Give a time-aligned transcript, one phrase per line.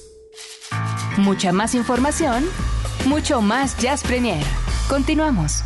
[1.17, 2.45] Mucha más información,
[3.05, 4.43] mucho más Jazz Premier.
[4.89, 5.63] Continuamos.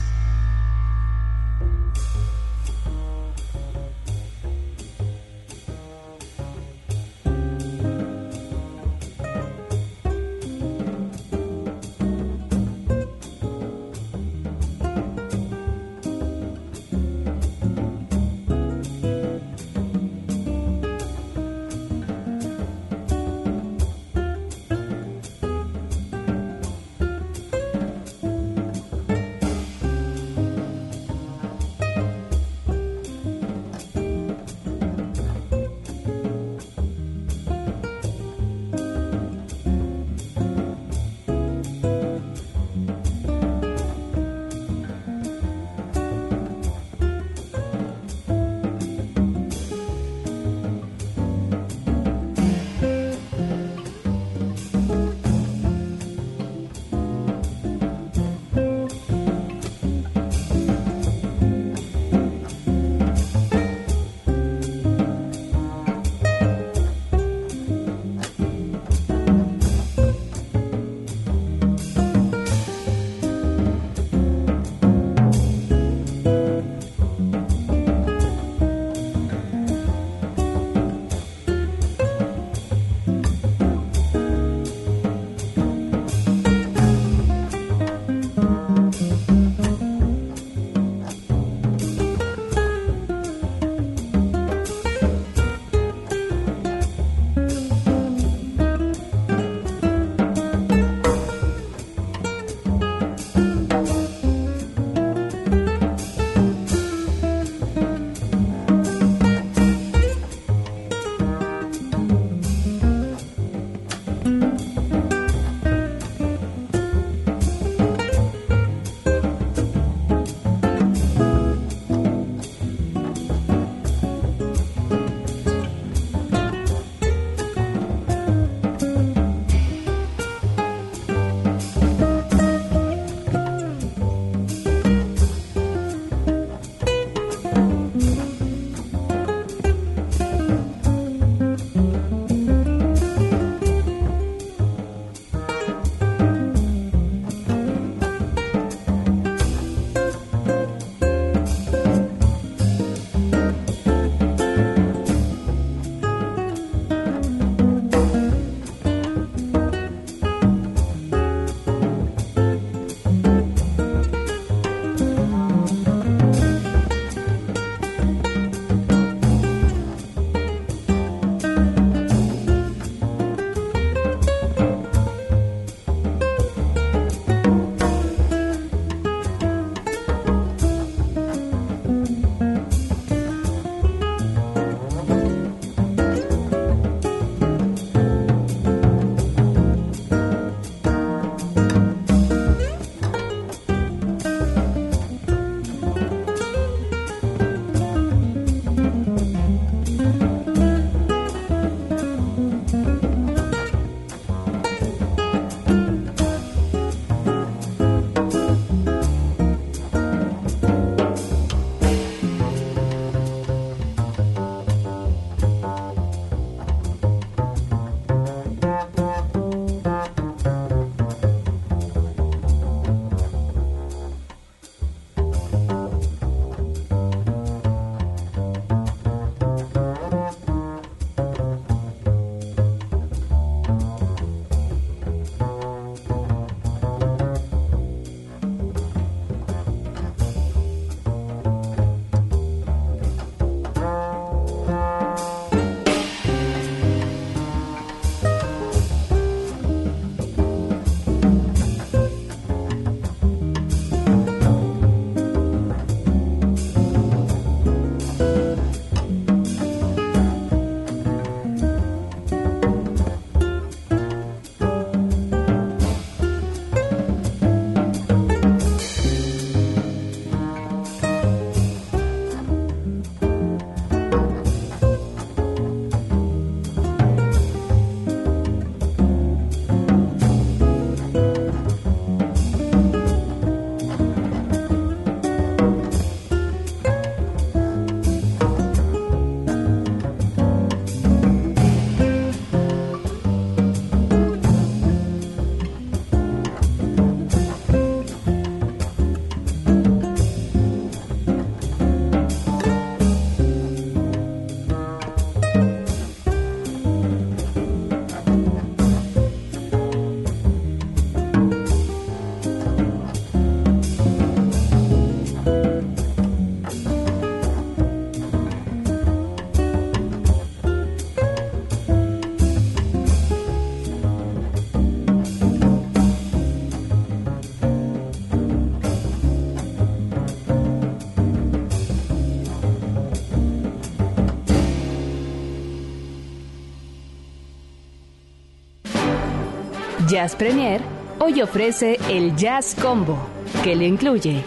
[340.16, 340.80] Jazz Premier
[341.20, 343.18] hoy ofrece el Jazz Combo,
[343.66, 344.46] que le incluye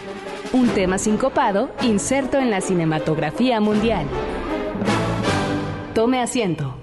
[0.51, 4.07] un tema sincopado inserto en la cinematografía mundial.
[5.93, 6.75] Tome asiento.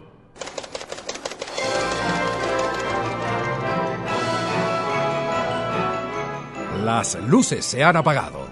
[6.85, 8.47] Las luces se han apagado.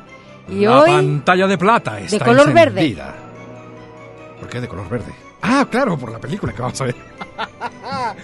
[0.49, 2.97] Y la hoy, pantalla de plata está color verde.
[4.41, 5.15] ¿Por qué de color verde?
[5.43, 6.97] Ah, claro, por la película que vamos a ver.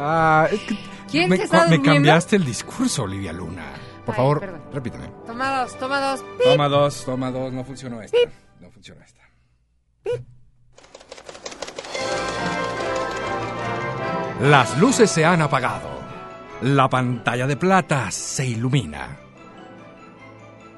[0.00, 3.74] ah, es que ¿Quién me, se está me cambiaste el discurso, Olivia Luna.
[4.06, 4.62] Por Ay, favor, perdón.
[4.72, 5.08] repíteme.
[5.26, 6.24] Toma dos, toma dos.
[6.42, 8.16] Toma dos, toma dos, no funcionó esta.
[8.60, 9.20] No funcionó esta.
[14.40, 15.88] Las luces se han apagado.
[16.62, 19.18] La pantalla de plata se ilumina.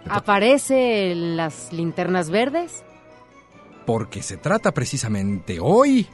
[0.08, 2.84] Aparece en las linternas verdes.
[3.86, 6.06] Porque se trata precisamente hoy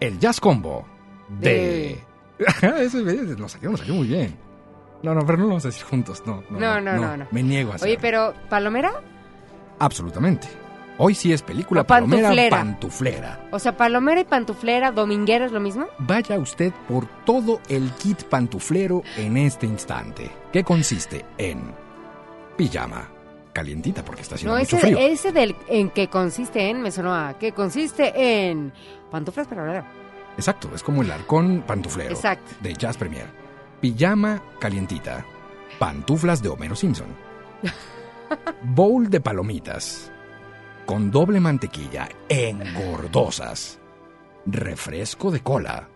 [0.00, 0.86] el Jazz Combo
[1.28, 2.02] de...
[2.80, 4.36] Eso es- nos salió muy bien.
[5.02, 6.44] No, no, pero no lo vamos a decir juntos, no.
[6.48, 7.26] No, No, no, no, no.
[7.32, 7.92] Me niego a hacerlo.
[7.92, 8.92] Oye, pero ¿palomera?
[9.78, 10.48] Absolutamente.
[10.98, 12.28] Hoy sí es película O pantuflera.
[12.28, 13.48] palomera pantuflera.
[13.50, 15.86] O sea, palomera y pantuflera, dominguera es lo mismo.
[15.98, 21.72] Vaya usted por todo el kit pantuflero en este instante, que consiste en
[22.56, 23.08] pijama,
[23.52, 24.98] calientita porque está haciendo No, mucho ese, frío.
[24.98, 28.12] ese del en que consiste en, me sonó a que consiste
[28.48, 28.72] en
[29.10, 29.84] pantuflas palomera.
[30.36, 32.52] Exacto, es como el arcón pantuflero Exacto.
[32.60, 33.26] de Jazz Premier.
[33.80, 35.24] Pijama calientita,
[35.78, 37.08] pantuflas de Homero Simpson,
[38.62, 40.10] bowl de palomitas,
[40.86, 43.80] con doble mantequilla engordosas,
[44.46, 45.88] refresco de cola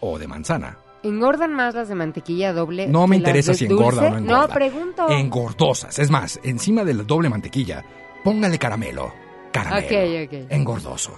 [0.00, 0.78] o de manzana.
[1.02, 2.86] ¿Engordan más las de mantequilla doble?
[2.88, 4.46] No me que las interesa de si engorda o no engorda.
[4.46, 5.08] No, pregunto.
[5.08, 5.98] Engordosas.
[5.98, 7.84] Es más, encima de la doble mantequilla,
[8.24, 9.12] póngale caramelo.
[9.52, 9.86] Caramelo.
[9.86, 10.46] Ok, ok.
[10.50, 11.14] Engordoso.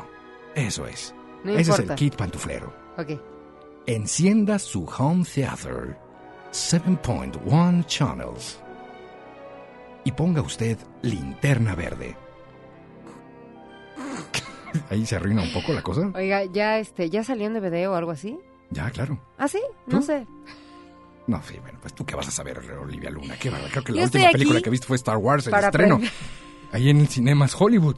[0.54, 1.14] Eso es.
[1.44, 1.82] No Ese importa.
[1.82, 2.72] es el kit pantuflero.
[2.98, 3.10] Ok.
[3.86, 5.96] Encienda su home theater
[6.52, 8.60] 7.1 channels
[10.04, 12.16] y ponga usted linterna verde.
[14.90, 16.10] Ahí se arruina un poco la cosa.
[16.14, 18.38] Oiga, ya este, ya salió en DVD o algo así.
[18.70, 19.18] Ya, claro.
[19.38, 19.60] ¿Ah, sí?
[19.86, 20.06] No ¿Tú?
[20.06, 20.26] sé.
[21.26, 23.36] No, sí, bueno, pues tú qué vas a saber, Olivia Luna.
[23.38, 23.70] Qué bárbaro.
[23.70, 26.00] Creo que la Yo última película que viste fue Star Wars, el estreno.
[26.72, 27.96] Ahí en el Cinemas Hollywood.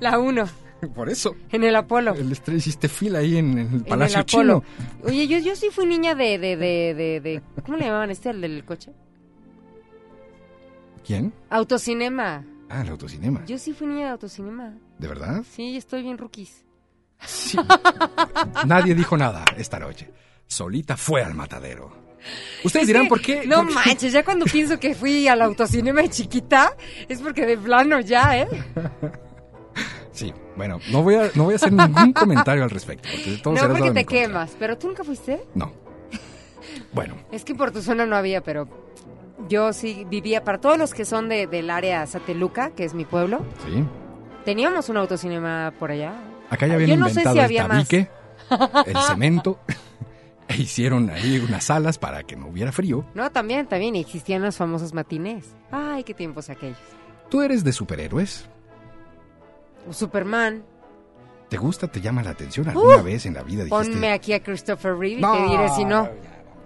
[0.00, 0.44] La uno,
[0.94, 1.34] Por eso.
[1.52, 2.14] en el Apolo.
[2.14, 4.62] El estreno hiciste fila ahí en, en el En Palacio el Apolo.
[4.78, 5.04] Chino.
[5.04, 8.30] Oye, yo, yo sí fui niña de, de, de, de, de- ¿Cómo le llamaban este,
[8.30, 8.92] el del coche?
[11.06, 11.32] ¿Quién?
[11.50, 12.44] Autocinema.
[12.68, 13.44] Ah, el autocinema.
[13.46, 14.74] Yo sí fui niña de autocinema.
[14.98, 15.44] ¿De verdad?
[15.50, 16.64] Sí, estoy bien rookies.
[17.24, 17.56] Sí.
[18.66, 20.10] Nadie dijo nada esta noche.
[20.46, 22.04] Solita fue al matadero.
[22.64, 23.46] Ustedes dirán por qué.
[23.46, 26.76] No manches, ya cuando pienso que fui al autocinema de chiquita,
[27.08, 28.48] es porque de plano ya, ¿eh?
[30.16, 33.08] Sí, bueno, no voy a, no voy a hacer ningún comentario al respecto.
[33.12, 34.18] Porque todo No será porque te contra.
[34.26, 35.44] quemas, pero tú nunca fuiste.
[35.54, 35.72] No.
[36.92, 38.66] Bueno, Es que por tu zona no había, pero
[39.48, 43.04] yo sí vivía, para todos los que son de, del área Sateluca, que es mi
[43.04, 43.84] pueblo, sí.
[44.44, 46.14] teníamos un autocinema por allá.
[46.50, 47.86] Acá ya habían Yo no sé inventado si el había más.
[47.88, 48.10] tabique,
[48.86, 49.58] el cemento,
[50.48, 53.04] e hicieron ahí unas salas para que no hubiera frío.
[53.14, 55.44] No, también, también existían los famosos matinés.
[55.70, 56.78] Ay, qué tiempos aquellos.
[57.28, 58.48] ¿Tú eres de superhéroes?
[59.90, 60.64] Superman,
[61.48, 63.62] ¿Te gusta, te llama la atención alguna vez en la vida?
[63.64, 66.08] Dijiste, Uh, ponme aquí a Christopher Reeve y te diré si no.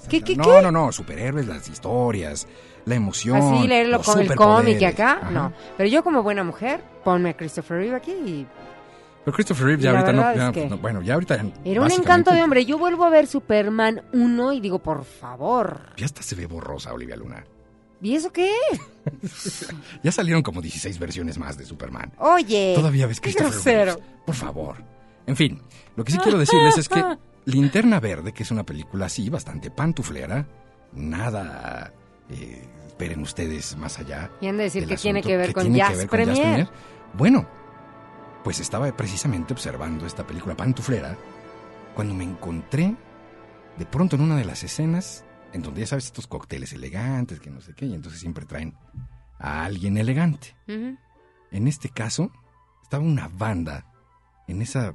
[0.08, 0.62] ¿Qué, qué, no, qué?
[0.62, 2.48] no, no, superhéroes, las historias,
[2.86, 3.36] la emoción.
[3.36, 5.30] Así leerlo los con el cómic acá, Ajá.
[5.30, 5.52] no.
[5.76, 8.46] Pero yo como buena mujer, ponme a Christopher Reeve aquí y
[9.22, 10.34] Pero Christopher Reeve ya ahorita no.
[10.34, 11.44] ya, no, bueno, ya ahorita.
[11.62, 12.64] era un encanto de hombre.
[12.64, 15.80] Yo vuelvo a ver Superman 1 y digo, por favor.
[15.98, 17.44] Ya hasta se ve borrosa, Olivia Luna.
[18.02, 18.52] ¿Y eso qué?
[20.02, 22.12] Ya salieron como 16 versiones más de Superman.
[22.18, 22.74] Oye.
[22.74, 23.20] Todavía ves.
[23.22, 23.98] Reeves.
[24.26, 24.76] Por favor.
[25.26, 25.60] En fin,
[25.96, 27.02] lo que sí quiero decirles es que
[27.46, 30.46] Linterna Verde, que es una película así, bastante pantuflera,
[30.92, 31.92] nada.
[32.30, 32.68] eh,
[33.00, 34.30] esperen ustedes más allá.
[34.42, 36.38] Y han de decir que tiene que ver que con que Jazz ver con Jazz
[36.38, 36.68] Premier.
[37.14, 37.48] Bueno,
[38.44, 41.16] pues estaba precisamente observando esta película pantuflera
[41.94, 42.94] cuando me encontré
[43.78, 47.50] de pronto en una de las escenas en donde ya sabes estos cócteles elegantes, que
[47.50, 48.74] no sé qué, y entonces siempre traen
[49.38, 50.56] a alguien elegante.
[50.68, 50.96] Ujú.
[51.50, 52.30] En este caso,
[52.82, 53.86] estaba una banda
[54.46, 54.94] en esa...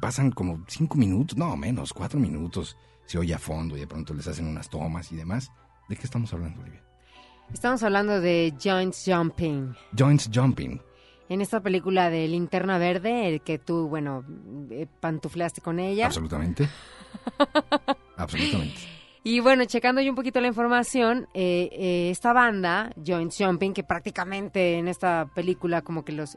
[0.00, 2.76] Pasan como cinco minutos, no menos, cuatro minutos.
[3.06, 5.50] Se oye a fondo y de pronto les hacen unas tomas y demás.
[5.88, 6.82] ¿De qué estamos hablando, Olivia?
[7.52, 9.74] Estamos hablando de Joints Jumping.
[9.96, 10.80] Joints Jumping.
[11.28, 14.24] En esta película de Linterna Verde, el que tú, bueno,
[14.70, 16.06] eh, pantufleaste con ella.
[16.06, 16.68] Absolutamente.
[18.16, 18.93] Absolutamente.
[19.26, 23.82] Y bueno, checando yo un poquito la información, eh, eh, esta banda, Joints Jumping, que
[23.82, 26.36] prácticamente en esta película como que los,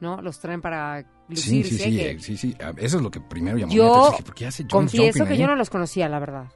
[0.00, 0.20] ¿no?
[0.20, 1.70] Los traen para Sí, lucirse.
[1.70, 2.56] sí, sí, que eh, sí, sí.
[2.62, 5.26] Ah, Eso es lo que primero llamó Yo mi ¿Por qué hace Joints confieso Jumping
[5.28, 5.38] que ahí?
[5.40, 6.46] yo no los conocía, la verdad.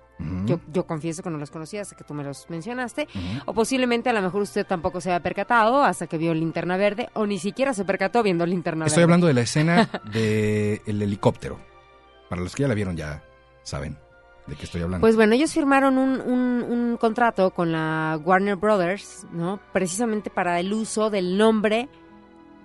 [0.47, 3.07] Yo, yo confieso que no los conocía hasta que tú me los mencionaste.
[3.47, 7.09] O posiblemente a lo mejor usted tampoco se había percatado hasta que vio Linterna Verde
[7.15, 9.05] o ni siquiera se percató viendo Linterna Estoy Verde.
[9.05, 11.61] hablando de la escena del helicóptero.
[12.29, 13.23] Para los que ya la vieron ya
[13.63, 13.97] saben
[14.49, 15.03] de qué estoy hablando.
[15.05, 19.61] Pues bueno, ellos firmaron un, un- un contrato con la Warner Brothers, ¿no?
[19.73, 21.89] Precisamente para el uso del nombre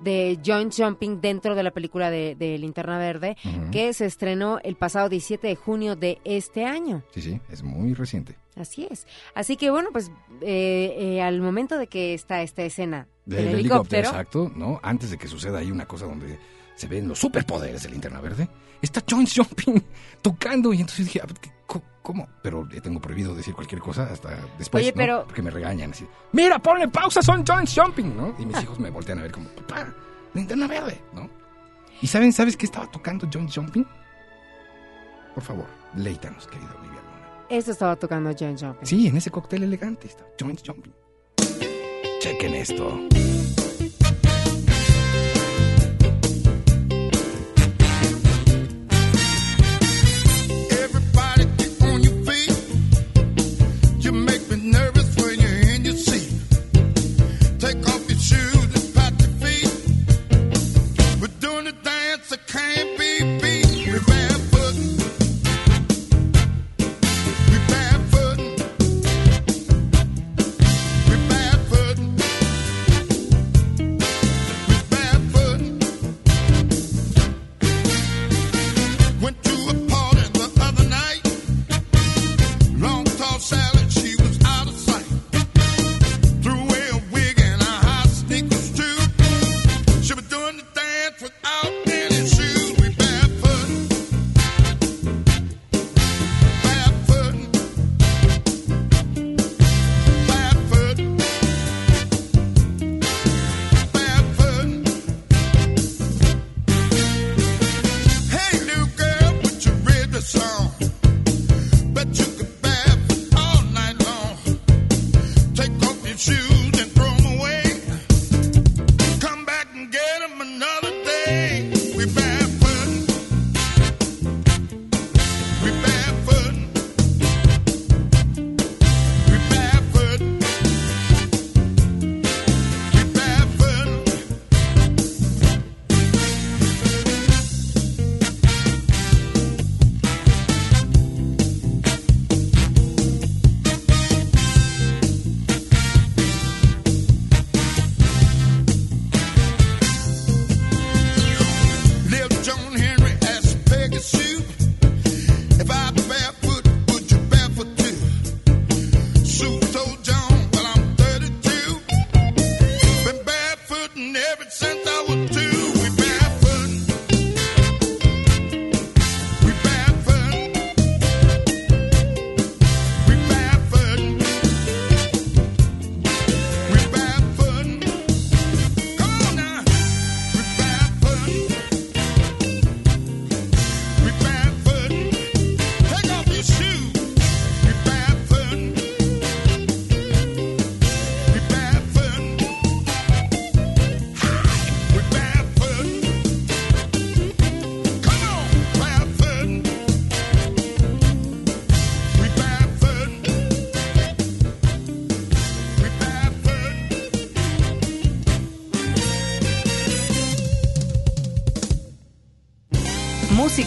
[0.02, 3.38] de Joint Jumping dentro de la película de, de Linterna Verde,
[3.72, 7.04] que se estrenó el pasado 17 de junio de este año.
[7.12, 8.36] Sí, sí, es muy reciente.
[8.58, 9.08] Así es.
[9.34, 10.12] Así que bueno, pues
[10.42, 14.80] eh, eh, al momento de que está esta escena del, Del helicóptero, exacto, ¿no?
[14.84, 16.38] Antes de que suceda ahí una cosa donde
[16.76, 18.50] se ven los superpoderes de Linterna Verde,
[18.82, 19.82] está Joint Jumping
[20.22, 22.28] tocando y entonces dije, a ver, ¿qué- co- ¿cómo?
[22.42, 24.98] Pero tengo prohibido decir cualquier cosa hasta después, Oye, ¿no?
[24.98, 28.36] pero- Porque me regañan así, mira, ponle pausa, son Joint Jumping, ¿no?
[28.40, 29.94] Y mis hijos me voltean a ver como, papá,
[30.34, 31.30] Linterna Verde, ¿no?
[32.02, 33.86] ¿Y saben, sabes qué estaba tocando Joint Jumping?
[35.36, 35.66] Por favor,
[35.96, 37.46] leítanos, querido Olivia Luna.
[37.50, 38.86] esto estaba tocando Joint Jumping.
[38.86, 40.94] Sí, en ese cóctel elegante está Joint Jumping.
[42.20, 43.00] Chequen esto.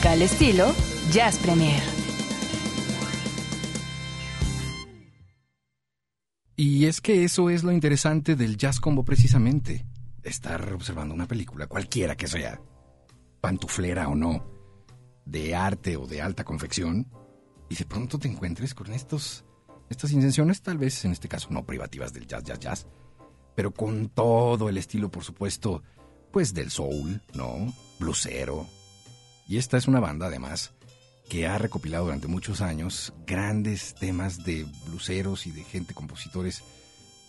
[0.05, 0.73] Al estilo
[1.11, 1.83] Jazz Premier.
[6.55, 9.85] Y es que eso es lo interesante del jazz combo precisamente.
[10.23, 12.61] Estar observando una película, cualquiera que sea,
[13.41, 14.45] pantuflera o no,
[15.25, 17.09] de arte o de alta confección,
[17.69, 19.45] y de pronto te encuentres con estos,
[19.91, 22.87] estas intenciones, tal vez en este caso no privativas del jazz, jazz, jazz,
[23.57, 25.83] pero con todo el estilo, por supuesto,
[26.31, 27.75] pues del soul, ¿no?
[27.99, 28.76] Blusero.
[29.49, 30.73] Y esta es una banda, además,
[31.29, 36.63] que ha recopilado durante muchos años grandes temas de bluseros y de gente, compositores,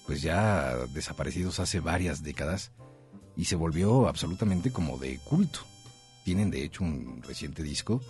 [0.05, 2.71] pues ya desaparecidos hace varias décadas,
[3.35, 5.59] y se volvió absolutamente como de culto.
[6.23, 8.01] Tienen de hecho un reciente disco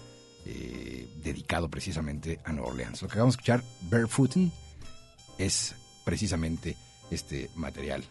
[0.46, 3.02] eh, dedicado precisamente a Nueva Orleans.
[3.02, 4.52] Lo que acabamos de escuchar, Barefootin,
[5.38, 6.78] es precisamente
[7.12, 8.04] este material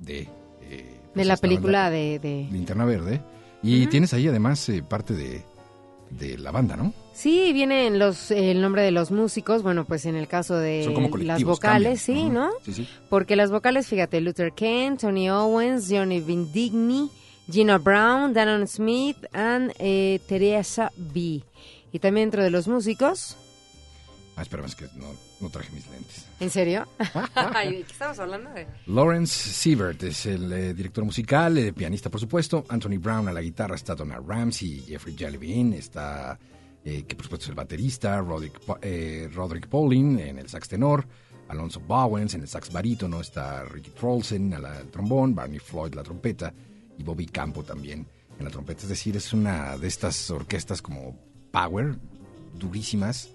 [0.00, 0.28] de...
[0.62, 1.40] eh, pues de la banda.
[1.40, 3.22] película de, de- Linterna Verde.
[3.64, 5.42] Y tienes ahí además eh, parte de,
[6.10, 6.92] de la banda, ¿no?
[7.14, 10.84] Sí, vienen los, el nombre de los músicos, bueno, pues en el caso de
[11.22, 12.26] las vocales, cambian.
[12.26, 12.30] sí.
[12.30, 12.50] ¿no?
[12.64, 12.88] Sí, sí.
[13.08, 17.10] Porque las vocales, fíjate, Luther Kent, Tony Owens, Johnny Vindigni,
[17.50, 21.42] Gina Brown, Danon Smith and eh, Teresa B.
[21.92, 23.36] Y también dentro de los músicos,
[24.36, 26.26] Ah, espera, es que no, no traje mis lentes.
[26.40, 26.86] ¿en serio?
[27.34, 28.50] Ay, ¿De qué estamos hablando?
[28.50, 28.66] De?
[28.86, 32.64] Lawrence Siebert es el eh, director musical, eh, pianista por supuesto.
[32.68, 36.36] Anthony Brown a la guitarra, está Donald Ramsey, Jeffrey Jellybean, está,
[36.84, 40.66] eh, que por supuesto es el baterista, Roderick, Pa- eh, Roderick Paulin en el sax
[40.68, 41.06] tenor,
[41.48, 43.92] Alonso Bowens en el sax barítono, está Ricky
[44.60, 46.52] la- al trombón, Barney Floyd la trompeta
[46.98, 48.04] y Bobby Campo también
[48.36, 48.82] en la trompeta.
[48.82, 51.16] Es decir, es una de estas orquestas como
[51.52, 51.94] power,
[52.54, 53.28] durísimas.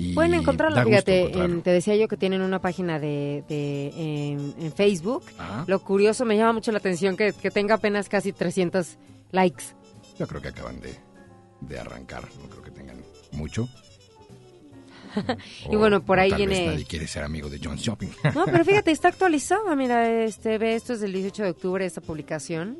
[0.00, 1.54] Y Pueden gusto fíjate, encontrarlo.
[1.56, 5.24] en- te decía yo que tienen una página de, de- en, en Facebook.
[5.38, 5.64] Ajá.
[5.66, 8.96] Lo curioso, me llama mucho la atención que, que tenga apenas casi 300
[9.32, 9.64] likes.
[10.16, 10.94] Yo creo que acaban de,
[11.62, 13.02] de arrancar, no creo que tengan
[13.32, 13.68] mucho.
[15.70, 18.08] Y bueno, por o ahí tal vez viene- nadie quiere ser amigo de John Shopping.
[18.34, 19.74] No, pero fíjate, está actualizada.
[19.74, 22.78] Mira, este, ve, esto es del 18 de octubre, esta publicación,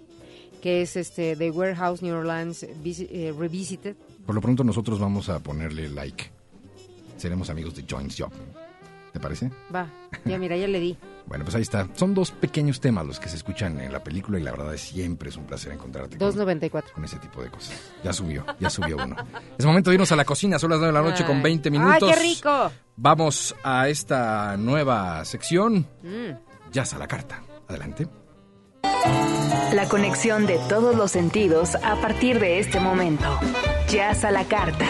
[0.62, 3.96] que es este The Warehouse New Orleans eh, Revisited.
[4.26, 6.30] Por lo pronto nosotros vamos a ponerle like.
[7.18, 8.46] Seremos amigos de John Shopping.
[9.12, 9.50] ¿Te parece?
[9.74, 9.88] Va,
[10.24, 10.96] ya mira, ya le di.
[11.28, 11.86] Bueno, pues ahí está.
[11.92, 14.80] Son dos pequeños temas los que se escuchan en la película y la verdad es
[14.80, 16.92] siempre es un placer encontrarte con, 2.94.
[16.94, 17.78] con ese tipo de cosas.
[18.02, 19.14] Ya subió, ya subió uno.
[19.58, 21.42] Es momento de irnos a la cocina, son las 9 de la noche con Ay.
[21.42, 22.08] 20 minutos.
[22.08, 22.72] ¡Ay, qué rico!
[22.96, 26.70] Vamos a esta nueva sección, Mm.
[26.72, 27.42] Jazz a la carta.
[27.68, 28.08] Adelante.
[28.82, 33.38] La conexión de todos los sentidos a partir de este momento.
[33.88, 34.86] Jazz a la carta.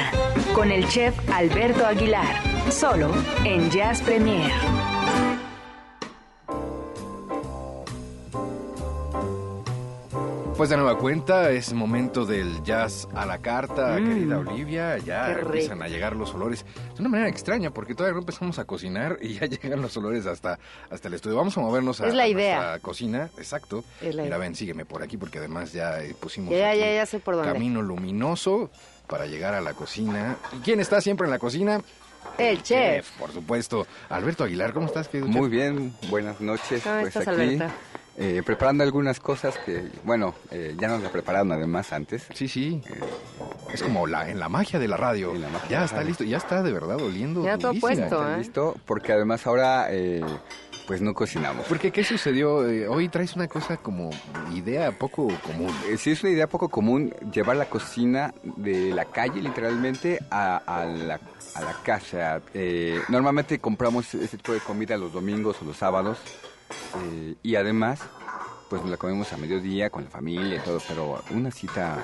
[0.54, 2.42] Con el chef Alberto Aguilar.
[2.70, 3.10] Solo
[3.44, 4.50] en Jazz Premier.
[10.58, 14.98] Pues de nueva cuenta, es momento del jazz a la carta, querida Olivia.
[14.98, 15.46] Ya Mm.
[15.46, 16.64] Empiezan a llegar los olores
[16.96, 20.26] de una manera extraña, porque todavía no empezamos a cocinar y ya llegan los olores
[20.26, 20.58] hasta,
[20.90, 21.36] hasta el estudio.
[21.36, 22.78] Vamos a movernos a, Es la a idea.
[22.80, 23.84] cocina, exacto.
[24.00, 24.38] Es la Mira, idea.
[24.38, 27.36] ven, sígueme por aquí, porque además ya eh, pusimos Ya, aquí ya, ya sé por
[27.36, 27.52] dónde.
[27.52, 28.68] camino luminoso
[29.06, 30.36] para llegar a la cocina.
[30.52, 31.80] ¿Y quién está siempre en la cocina?
[32.36, 33.10] El chef.
[33.12, 33.86] por supuesto.
[34.08, 35.50] Alberto Aguilar, ¿cómo estás, querido Muy chef?
[35.50, 36.82] bien, buenas noches.
[36.82, 37.74] ¿Cómo pues estás, aquí Alberto?
[38.18, 42.26] Eh, preparando algunas cosas que, bueno, eh, ya nos la prepararon además antes.
[42.34, 42.82] Sí, sí.
[42.90, 43.00] Eh,
[43.72, 45.34] Es como la, en la magia de la radio.
[45.34, 46.08] En la magia de ya la está radio.
[46.08, 47.44] listo, ya está de verdad oliendo.
[47.44, 48.38] Ya todo puesto, ¿está ¿eh?
[48.38, 48.76] listo?
[48.86, 50.24] Porque además ahora, eh,
[50.86, 51.66] pues no cocinamos.
[51.66, 52.66] Porque, ¿qué sucedió?
[52.66, 54.10] Eh, hoy traes una cosa como
[54.54, 55.70] idea poco común.
[55.88, 60.56] Eh, Sí, es una idea poco común llevar la cocina de la calle, literalmente, a,
[60.66, 61.20] a la,
[61.54, 62.40] a la casa.
[62.54, 66.18] Eh, normalmente compramos este tipo de comida los domingos o los sábados.
[67.04, 68.00] Eh, y además,
[68.68, 70.78] pues nos la comemos a mediodía con la familia y todo.
[70.86, 71.98] Pero una cita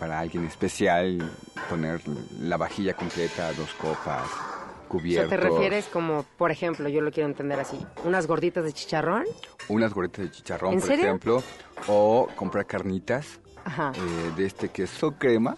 [0.00, 1.30] para alguien especial,
[1.70, 2.00] poner
[2.40, 5.30] la vajilla completa, dos copas, O sea, cubiertos.
[5.30, 9.24] ¿te refieres como, por ejemplo, yo lo quiero entender así, unas gorditas de chicharrón?
[9.68, 11.04] Unas gorditas de chicharrón, ¿En por serio?
[11.06, 11.42] ejemplo.
[11.88, 13.92] O comprar carnitas Ajá.
[13.96, 15.56] eh, de este queso crema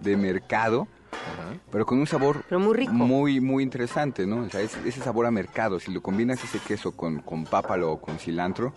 [0.00, 0.86] de mercado.
[1.12, 1.56] Ajá.
[1.70, 2.92] pero con un sabor Pero muy rico.
[2.92, 4.42] muy muy interesante, ¿no?
[4.44, 7.92] O sea, es- ese sabor a mercado, si lo combinas ese queso con, con pápalo
[7.92, 8.72] o con cilantro,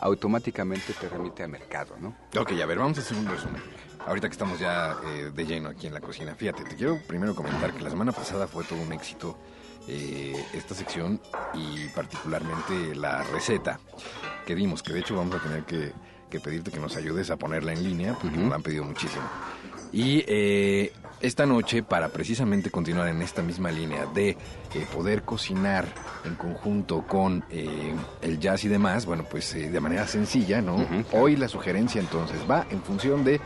[0.00, 2.14] automáticamente te remite a mercado, ¿no?
[2.40, 3.62] Ok, a ver, vamos a hacer un resumen.
[4.06, 6.34] Ahorita que estamos ya eh, de lleno aquí en la cocina.
[6.34, 9.38] Fíjate, te quiero primero comentar que la semana pasada fue todo un éxito
[9.86, 11.20] eh, esta sección
[11.54, 13.78] y particularmente la receta
[14.44, 15.92] que dimos, que de hecho vamos a tener que,
[16.32, 19.22] que pedirte que nos ayudes a ponerla en línea porque nos la han pedido muchísimo.
[19.92, 20.90] Y eh,
[21.20, 24.36] esta noche, para precisamente continuar en esta misma línea de eh,
[24.92, 25.84] poder cocinar
[26.24, 30.76] en conjunto con eh, el jazz y demás, bueno, pues eh, de manera sencilla, ¿no?
[30.76, 31.04] Ujú.
[31.12, 33.40] Hoy la sugerencia entonces va en función de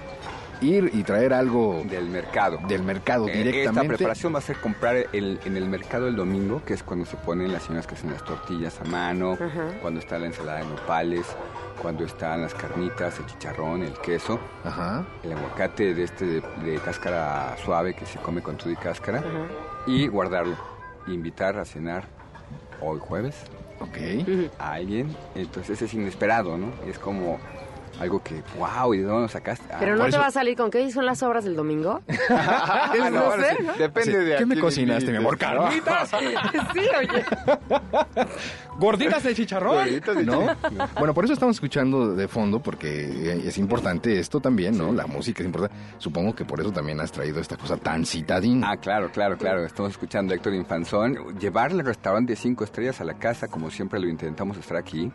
[0.61, 2.59] ir y traer algo Del mercado.
[2.69, 3.81] del mercado Eh, directamente.
[3.81, 7.05] Esta preparación va a ser comprar el- en el mercado el domingo, que es cuando
[7.07, 9.37] se ponen las señoras que hacen las tortillas a mano,
[9.83, 11.27] cuando está la ensalada de nopales,
[11.81, 14.39] cuando están las carnitas, el chicharrón, el queso,
[15.23, 19.23] el aguacate de este de, de cáscara suave que se come con todo y cáscara,
[19.87, 20.57] y guardarlo.
[21.07, 22.05] Invitar a cenar
[22.81, 23.37] hoy jueves
[23.79, 23.99] Ok.
[24.59, 26.73] a alguien, entonces es inesperado, ¿no?
[26.87, 27.39] Es como
[28.01, 29.65] algo que, wow, ¿y de dónde lo sacaste?
[29.73, 31.57] Ah, Pero por no te eso- va a salir con qué son las obras del
[31.57, 32.03] domingo.
[32.31, 33.73] ah, no, sé, sí, ¿no?
[33.75, 35.39] Depende Sí, de a ¿Qué me cocinaste, mi amor?
[35.39, 36.09] ¿Carnitas?
[36.11, 37.25] sí, oye.
[38.79, 39.77] ¿Gorditas de chicharrón?
[39.77, 40.41] Gorditas de ¿No?
[40.55, 40.89] chicharrón.
[40.99, 44.93] Bueno, por eso estamos escuchando de fondo, porque es importante esto también, ¿no?
[44.93, 45.75] La música es importante.
[45.99, 48.71] Supongo que por eso también has traído esta cosa tan citadina.
[48.73, 49.65] Ah, claro, claro, claro.
[49.65, 51.39] Estamos escuchando a Héctor Infanzón.
[51.39, 55.11] Llevarle el restaurante de cinco estrellas a la casa, como siempre lo intentamos estar aquí,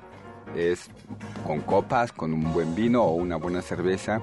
[0.55, 0.89] es
[1.45, 4.21] con copas, con un buen vino o una buena cerveza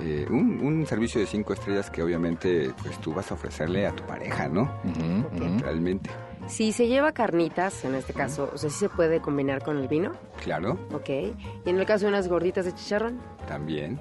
[0.00, 3.92] eh, un, un servicio de cinco estrellas que obviamente pues tú vas a ofrecerle a
[3.92, 4.68] tu pareja, ¿no?
[5.60, 6.10] Realmente,
[6.48, 9.86] Si se lleva carnitas, en este caso, o sea, sí se puede combinar con el
[9.86, 10.10] vino,
[10.42, 11.08] claro, ok.
[11.64, 14.00] Y en el caso de unas gorditas de chicharrón, también.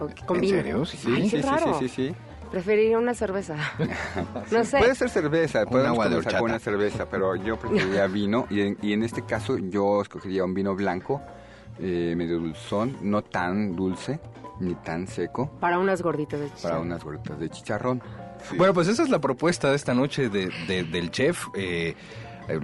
[0.00, 0.56] ok, con ¿En vino.
[0.56, 0.84] serio?
[0.86, 1.78] Sí, Ay, sí, qué sí, raro.
[1.78, 2.14] sí, sí, sí.
[2.54, 3.56] Preferiría una cerveza.
[4.52, 4.78] no sé.
[4.78, 6.42] Puede ser cerveza, podemos agua de comenzar con horchata.
[6.44, 10.54] una cerveza, pero yo preferiría vino y en, y en este caso yo escogería un
[10.54, 11.20] vino blanco,
[11.80, 14.20] eh, medio dulzón, no tan dulce
[14.60, 16.86] ni tan seco, Para unas gorditas de para chicharrón.
[16.86, 18.02] unas gorditas de chicharrón.
[18.48, 18.56] Sí.
[18.56, 21.46] Bueno, pues esa es la propuesta de esta noche de, de- del chef.
[21.56, 21.96] eh,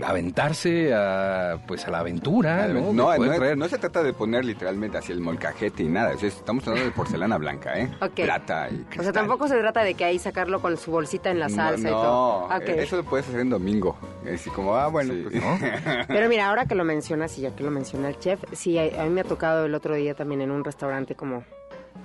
[0.04, 2.92] aventarse a, pues a la aventura, ¿no?
[2.92, 6.22] no, no, traer- no se trata de poner literalmente así el molcajete y nada, es-
[6.22, 7.90] estamos hablando de porcelana blanca, ¿eh?
[8.00, 8.14] Ok.
[8.24, 9.12] Plata y O sea, cristal.
[9.12, 11.92] tampoco se trata de que ahí sacarlo con su bolsita en la No, salsa y
[11.92, 12.44] no, todo.
[12.46, 12.68] Ok.
[12.68, 13.96] eso lo puedes hacer en domingo.
[14.32, 15.42] Así como, ah, bueno, pues,
[16.08, 18.82] Pero mira, ahora que lo mencionas y ya que lo menciona el chef, sí, a,
[19.02, 21.44] a mí me ha tocado el otro día también en un restaurante como,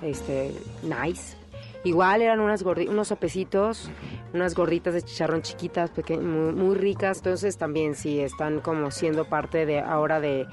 [0.02, 1.36] este, nice.
[1.86, 3.90] Igual eran unas gordi- unos sopecitos,
[4.34, 7.18] unas gorditas de chicharrón chiquitas, muy, muy ricas.
[7.20, 10.46] Entonces también sí están como siendo parte de ahora de,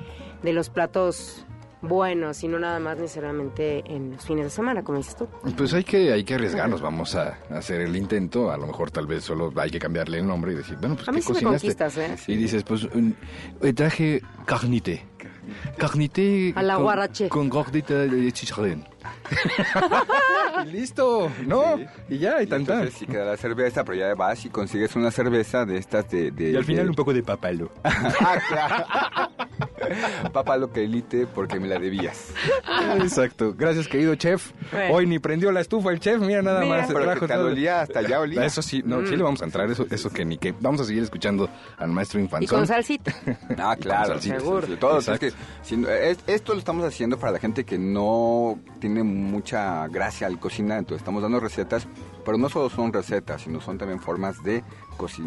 [0.43, 1.45] de los platos
[1.85, 5.27] buenos y no nada más necesariamente en los fines de semana, como dices tú.
[5.57, 8.53] Pues hay que, hay que arriesgarnos, vamos a hacer el intento.
[8.53, 11.09] A lo mejor tal vez solo hay que cambiarle el nombre y decir, bueno, pues
[11.09, 11.67] A ¿qué mí sí me cocinaste?
[11.67, 12.17] conquistas, ¿eh?
[12.33, 13.17] Y dices, pues un-
[13.63, 15.05] eh, traje carnite.
[15.77, 17.29] Carnite A la con, guarache.
[17.29, 18.85] con gordita de chicharrón.
[20.65, 21.77] y listo, ¿no?
[21.77, 21.87] Sí.
[22.11, 22.79] Y ya, y Y tan tan.
[22.79, 26.31] entonces sí queda la cerveza, pero ya vas y consigues una cerveza de estas de...
[26.31, 27.71] de- Y al final de- un poco de papalo.
[27.85, 29.29] ah, claro.
[30.33, 32.33] Papá lo que elite porque me la debías.
[33.01, 33.55] Exacto.
[33.57, 34.53] Gracias, querido chef.
[34.71, 34.95] Bueno.
[34.95, 36.77] Hoy ni prendió la estufa el chef, mira nada Mira.
[36.79, 36.87] más.
[36.87, 38.45] se Pero trajo que te olía, hasta allá olía.
[38.45, 40.53] Eso sí, no, sí le vamos a entrar, eso, eso que ni que.
[40.61, 42.59] Vamos a seguir escuchando al maestro Y Infanzón.
[42.59, 43.13] con salsita.
[43.59, 44.37] Ah, claro, salsita.
[44.37, 44.67] sí, Seguro.
[44.67, 47.65] sí, sí, todo, es que, si no- es- esto lo estamos haciendo para la gente
[47.65, 51.87] que no tiene mucha gracia al cocinar, entonces estamos dando recetas,
[52.25, 54.63] pero no solo son recetas, sino son también formas de,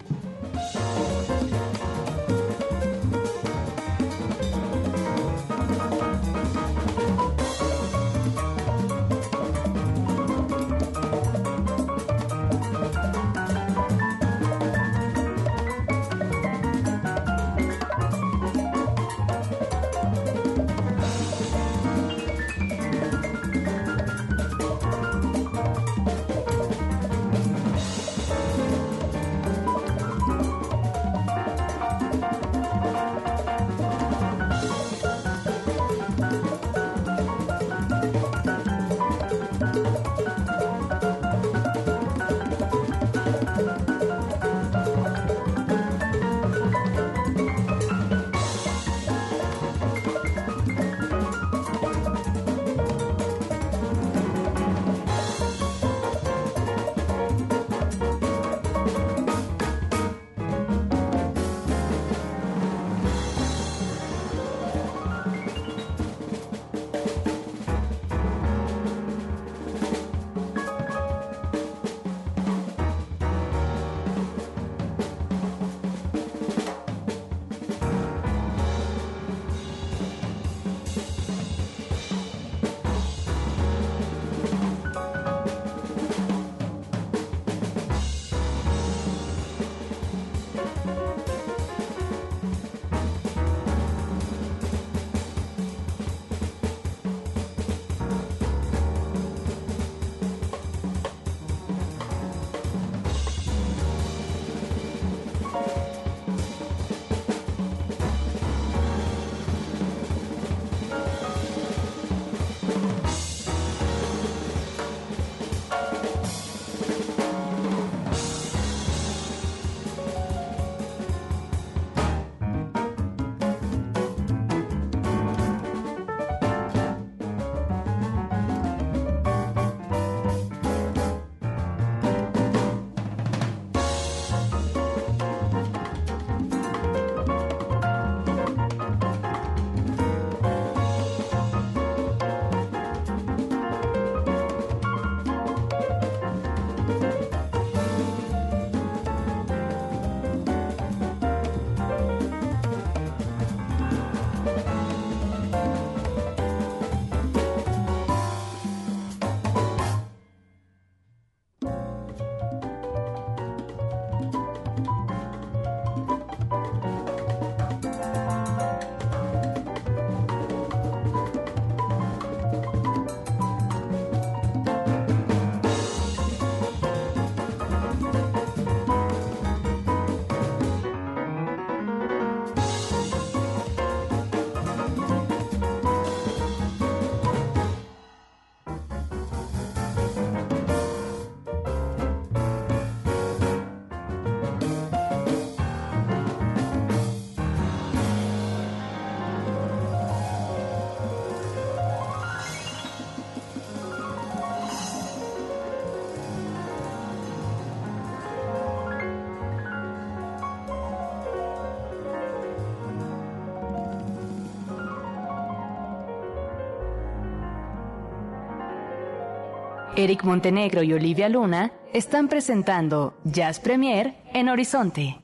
[219.98, 225.18] Eric Montenegro y Olivia Luna están presentando Jazz Premier en Horizonte.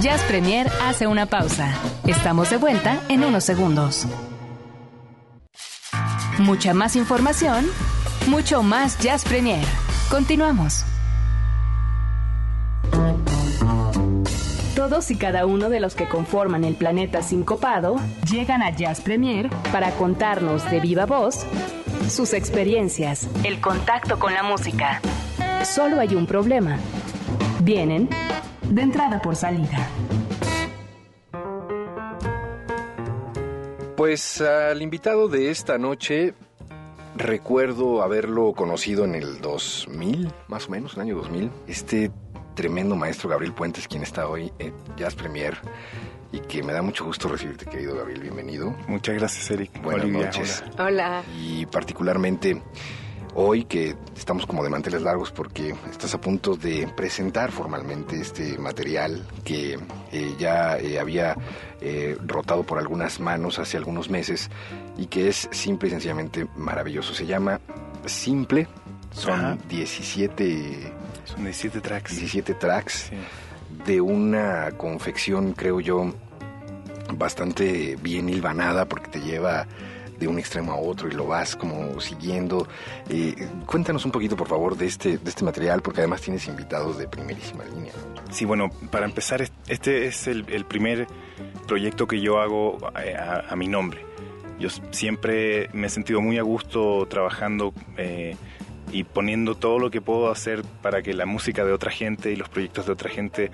[0.00, 1.72] Jazz Premier hace una pausa.
[2.04, 4.08] Estamos de vuelta en unos segundos.
[6.40, 7.64] Mucha más información,
[8.26, 9.64] mucho más Jazz Premier.
[10.10, 10.84] Continuamos.
[14.74, 19.48] Todos y cada uno de los que conforman el planeta sincopado llegan a Jazz Premier
[19.70, 21.46] para contarnos de viva voz
[22.10, 25.00] sus experiencias, el contacto con la música.
[25.64, 26.78] Solo hay un problema.
[27.62, 28.08] Vienen
[28.68, 29.88] de entrada por salida.
[33.96, 36.34] Pues al invitado de esta noche
[37.16, 41.50] recuerdo haberlo conocido en el 2000, más o menos, el año 2000.
[41.68, 42.10] Este
[42.54, 45.58] tremendo maestro Gabriel Puentes, quien está hoy en Jazz Premier
[46.32, 48.20] y que me da mucho gusto recibirte, querido Gabriel.
[48.22, 48.74] Bienvenido.
[48.86, 49.82] Muchas gracias, Eric.
[49.82, 50.64] Buenas Olivia, noches.
[50.74, 50.84] hola.
[50.86, 51.22] Hola.
[51.40, 52.62] Y particularmente
[53.34, 58.58] hoy que estamos como de manteles largos porque estás a punto de presentar formalmente este
[58.58, 59.78] material que
[60.12, 61.36] eh, ya eh, había
[61.80, 64.50] eh, rotado por algunas manos hace algunos meses
[64.98, 67.14] y que es simple y sencillamente maravilloso.
[67.14, 67.60] Se llama
[68.06, 68.66] Simple,
[69.12, 69.58] son Ajá.
[69.68, 70.92] 17,
[71.24, 72.16] Son 17 tracks.
[72.16, 73.16] 17 tracks Sí.
[73.86, 76.12] De una confección, creo yo,
[77.14, 79.66] bastante bien hilvanada porque te lleva
[80.18, 82.68] de un extremo a otro y lo vas como siguiendo.
[83.08, 83.34] Eh,
[83.66, 87.08] cuéntanos un poquito, por favor, de este, de este material, porque además tienes invitados de
[87.08, 87.92] primerísima línea.
[88.30, 91.06] Sí, bueno, para empezar, es- este es el, primer
[91.66, 94.04] proyecto que yo hago a, mi nombre.
[94.58, 98.36] Yo siempre me he sentido muy a gusto trabajando eh,
[98.92, 102.36] y poniendo todo lo que puedo hacer para que la música de otra gente y
[102.36, 103.50] los proyectos de otra gente,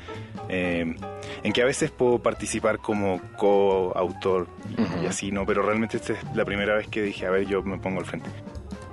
[0.49, 0.94] eh,
[1.42, 4.46] en que a veces puedo participar como coautor
[4.77, 5.03] y, Ujú.
[5.03, 5.44] y así, ¿no?
[5.46, 8.07] Pero realmente esta es la primera vez que dije, a ver, yo me pongo al
[8.07, 8.29] frente.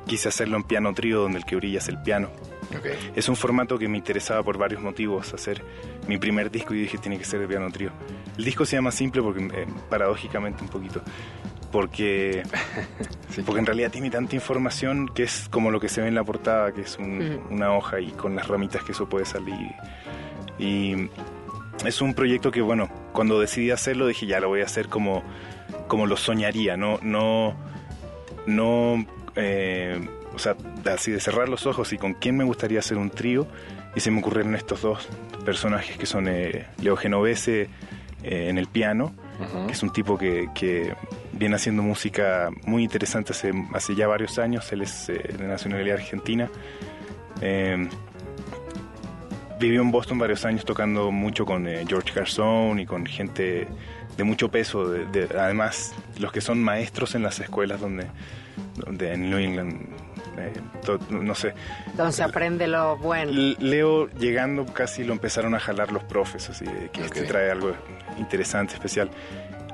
[0.06, 2.30] Quise hacerlo en piano trío, donde el que brilla es el piano.
[2.78, 2.88] Ok.
[3.16, 5.62] Es un formato que me interesaba por varios motivos hacer
[6.08, 7.92] mi primer disco y dije tiene que ser de piano trío.
[8.38, 11.02] El disco se llama Simple porque eh, paradójicamente un poquito
[11.74, 12.44] porque
[13.30, 13.42] Sí.
[13.46, 16.24] porque en realidad tiene tanta información que es como lo que se ve en la
[16.24, 19.72] portada que es un- una hoja y con las ramitas que eso puede salir.
[20.60, 21.10] Y
[21.84, 25.24] es un proyecto que bueno cuando decidí hacerlo dije ya lo voy a hacer como
[25.88, 27.56] como lo soñaría no no
[28.46, 29.04] no
[29.36, 30.00] eh,
[30.36, 30.56] o sea
[30.86, 33.48] así de cerrar los ojos y con quién me gustaría hacer un trío
[33.96, 35.08] y se me ocurrieron estos dos
[35.44, 37.70] personajes que son eh, Leo Genovese
[38.24, 39.68] eh, en el piano Ujú.
[39.68, 40.94] que es un tipo que, que
[41.32, 44.72] viene haciendo música muy interesante hace, hace ya varios años.
[44.72, 46.50] Él es eh, de nacionalidad argentina.
[47.42, 47.90] Eh,
[49.60, 53.68] vivió en Boston varios años tocando mucho con eh, George Garzón y con gente
[54.18, 54.88] de mucho peso.
[54.90, 58.08] de- de- además, los que son maestros en las escuelas donde,
[58.76, 59.88] donde en New England,
[60.38, 60.54] eh,
[60.86, 61.54] to- no sé,
[61.96, 63.32] Donde se aprende lo bueno.
[63.60, 67.28] Leo llegando casi lo empezaron a jalar los profes, así de que este Ok.
[67.28, 67.74] trae algo
[68.18, 69.10] interesante, especial.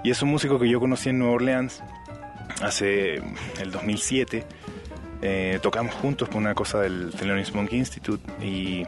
[0.04, 1.82] Y es un músico que yo conocí en Nueva Orleans
[2.62, 3.16] hace
[3.60, 4.46] el 2007.
[5.22, 8.86] Eh, tocamos juntos por una cosa del Thelonious Monk Institute y,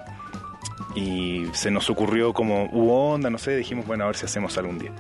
[0.95, 4.57] y se nos ocurrió como, hubo onda, no sé, dijimos, bueno, a ver si hacemos
[4.57, 4.91] algún día.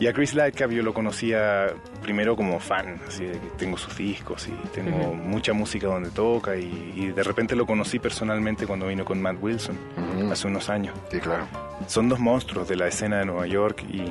[0.00, 1.66] Y a Chris Lightcap yo lo conocía
[2.02, 6.56] primero como fan, así de que tengo sus discos y tengo mucha música donde toca
[6.56, 9.76] y, y de repente lo conocí personalmente cuando vino con Matt Wilson
[10.30, 10.94] hace unos años.
[11.10, 11.46] Sí, claro.
[11.88, 14.04] Son dos monstruos de la escena de Nueva York y,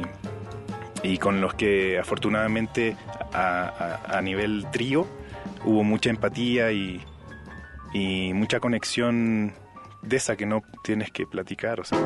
[1.08, 2.98] y con los que afortunadamente
[3.32, 5.08] a, a- a nivel trío
[5.64, 7.02] hubo mucha empatía y,
[7.94, 9.54] y mucha conexión
[10.02, 11.80] de esa que no tienes que platicar.
[11.80, 11.98] O sea.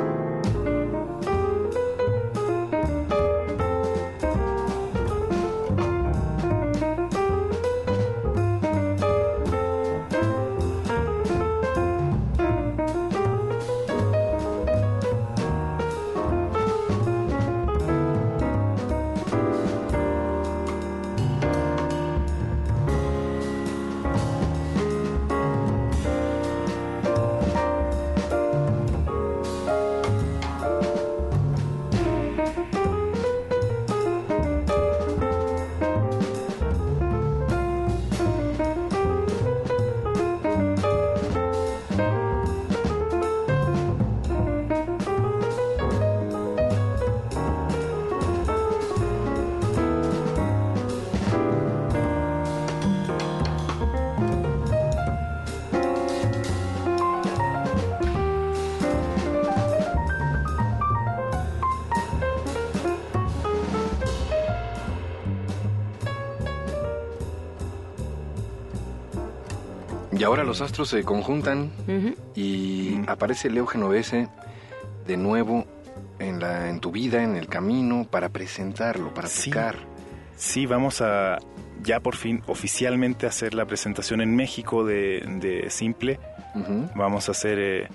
[70.21, 71.71] Y ahora los astros se conjuntan
[72.35, 74.27] y aparece Leo Genovese
[75.07, 75.65] de nuevo
[76.19, 79.49] en, la, en tu vida, en el camino, para presentarlo, para Sí.
[79.49, 79.77] tocar.
[80.35, 81.39] Sí, vamos a
[81.81, 86.19] ya por fin oficialmente hacer la presentación en México de, de Simple.
[86.95, 87.57] Vamos a hacer...
[87.59, 87.87] eh,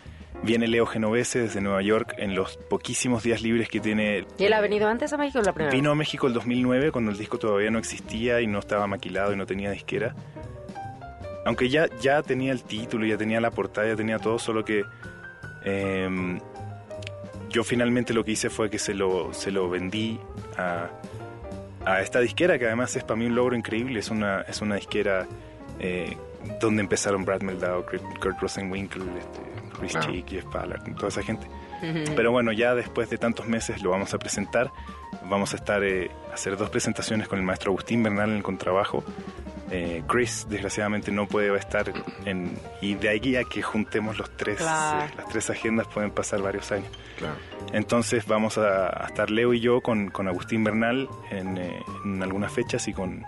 [0.43, 4.27] viene Leo Genovese desde Nueva York en los poquísimos días libres que tiene.
[4.37, 5.95] ¿Y él ha venido antes a México o la primera Vino a?
[5.95, 9.47] México el 2009 cuando el disco todavía no existía y no estaba maquilado y no
[9.47, 10.17] tenía disquera.
[11.47, 14.85] Aunque ya, ya tenía el título, ya tenía la portada, ya tenía todo, solo que
[15.65, 16.41] em,
[17.49, 20.19] yo finalmente lo que hice fue que se lo, se lo vendí
[20.59, 20.91] a,
[21.85, 24.01] a esta disquera, que además es para mí un logro increíble.
[24.01, 25.27] Es una, es una disquera
[25.79, 26.17] eh,
[26.61, 29.41] donde empezaron Brad Meldau, Kurt, Kurt Rosenwinkel, este,
[29.79, 30.13] Chris Claro.
[30.13, 31.47] Cheek, Jeff Ballard, toda esa gente.
[32.17, 34.73] Pero bueno, ya después de tantos meses lo vamos a presentar.
[35.29, 38.43] Vamos a estar eh, a hacer dos presentaciones con el maestro Agustín Bernal en el
[38.43, 39.03] contrabajo.
[39.71, 41.93] Eh, Chris, desgraciadamente, no puede estar
[42.25, 42.57] en.
[42.81, 45.05] Y de ahí a que juntemos los tres, Claro.
[45.07, 46.89] eh, las tres agendas pueden pasar varios años.
[47.19, 47.35] Claro.
[47.73, 52.23] Entonces vamos a, a estar Leo y yo con, con Agustín Bernal en, eh, en
[52.23, 53.25] algunas fechas y con,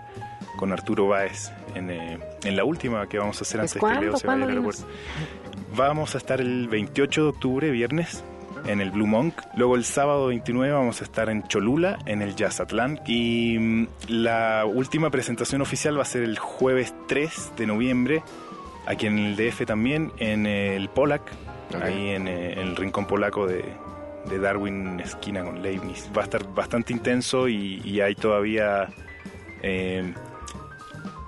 [0.55, 3.99] con Arturo Báez en, eh, en la última que vamos a hacer Pues, antes que
[4.05, 4.85] Leo se vaya al ¿Cuándo aeropuerto.
[5.75, 8.23] Vamos a estar el 28 de octubre, viernes,
[8.65, 9.41] en el Blue Monk.
[9.55, 12.99] Luego el sábado 29 vamos a estar en Cholula, en el Jazzatlán.
[13.05, 18.23] Y mm, la última presentación oficial va a ser el jueves 3 de noviembre,
[18.85, 21.21] aquí en el DF también, en el Polak,
[21.81, 23.63] ahí en, eh, en el rincón polaco de,
[24.29, 26.09] de Darwin, esquina con Leibniz.
[26.15, 28.87] Va a estar bastante intenso y, y hay todavía
[29.61, 30.13] eh,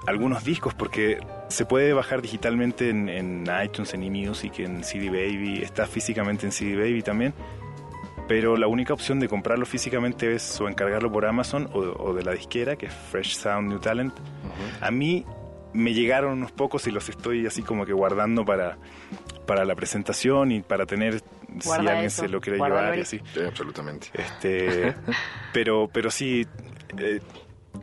[0.07, 1.19] algunos discos porque
[1.51, 6.51] se puede bajar digitalmente en, en iTunes, en eMusic, en CD Baby, está físicamente en
[6.51, 7.33] CD Baby también.
[8.27, 12.23] Pero la única opción de comprarlo físicamente es o encargarlo por Amazon o, o de
[12.23, 14.13] la disquera, que es Fresh Sound New Talent.
[14.79, 15.25] A mí
[15.73, 18.77] me llegaron unos pocos y los estoy así como que guardando para,
[19.45, 21.21] para la presentación y para tener,
[21.59, 23.19] si alguien eso, se lo quiere llevar y así.
[23.33, 24.07] Sí, absolutamente.
[24.13, 24.95] Este,
[25.53, 26.45] pero, pero sí,
[26.97, 27.19] eh,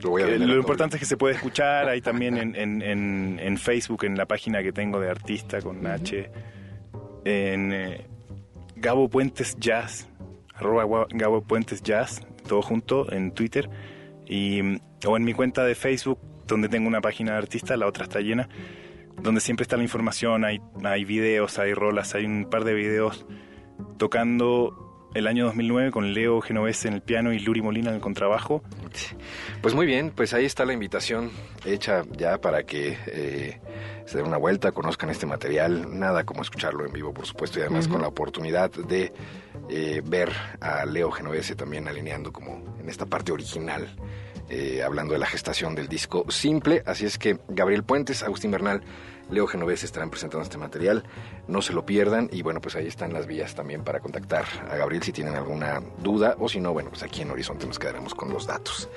[0.03, 2.83] Lo voy a eh, lo importante es que se puede escuchar ahí también en, en,
[2.83, 6.31] en, en Facebook, en la página que tengo de artista con H,
[7.25, 8.07] en eh,
[8.77, 10.09] Gabo Puentes Jazz,
[10.55, 13.69] arroba Gabo Puentes Jazz, todo junto en Twitter,
[14.27, 14.61] y,
[15.07, 18.21] o en mi cuenta de Facebook, donde tengo una página de artista, la otra está
[18.21, 18.49] llena,
[19.21, 23.27] donde siempre está la información, hay, hay videos, hay rolas, hay un par de videos
[23.97, 28.01] tocando el año 2009 con Leo Genovese en el piano y Luri Molina en el
[28.01, 28.63] contrabajo.
[29.63, 31.31] Pues muy bien, pues ahí está la invitación
[31.65, 33.61] hecha ya para que eh,
[34.07, 37.63] se den una vuelta, conozcan este material, nada como escucharlo en vivo, por supuesto, y
[37.63, 39.13] además con la oportunidad de
[39.69, 43.89] eh, ver a Leo Genovese también alineando como en esta parte original,
[44.49, 46.83] eh, hablando de la gestación del disco simple.
[46.87, 48.83] Así es que Gabriel Puentes, Agustín Bernal,
[49.31, 51.05] Leo Genovese estarán presentando este material,
[51.47, 54.77] no se lo pierdan y bueno, pues ahí están las vías también para contactar a
[54.77, 58.15] Gabriel si tienen alguna duda o si no, bueno, pues aquí en Horizonte nos quedaremos
[58.15, 58.89] con los datos.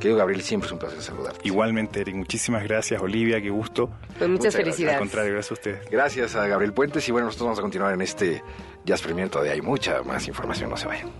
[0.00, 1.40] Querido Gabriel, siempre es un placer saludarte.
[1.44, 3.88] Igualmente, Eric, muchísimas gracias, Olivia, qué gusto.
[4.18, 4.54] Pues muchas, Muchas gracias.
[4.56, 4.98] Al felicidades.
[4.98, 5.90] contrario, gracias a ustedes.
[5.90, 8.42] Gracias a Gabriel Puentes y bueno, nosotros vamos a continuar en este
[8.84, 11.10] Jazz Premier, todavía hay mucha más información, no se vayan.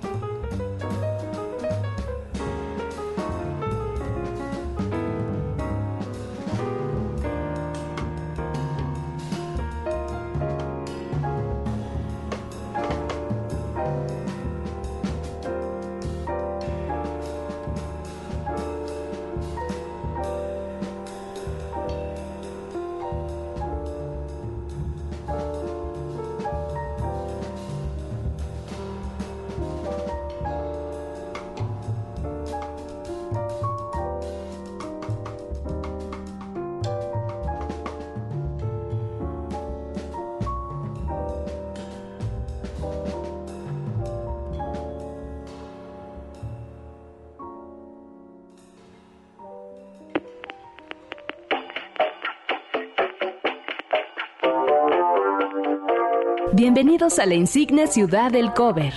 [57.06, 58.92] Bienvenidos a la insigne ciudad del cover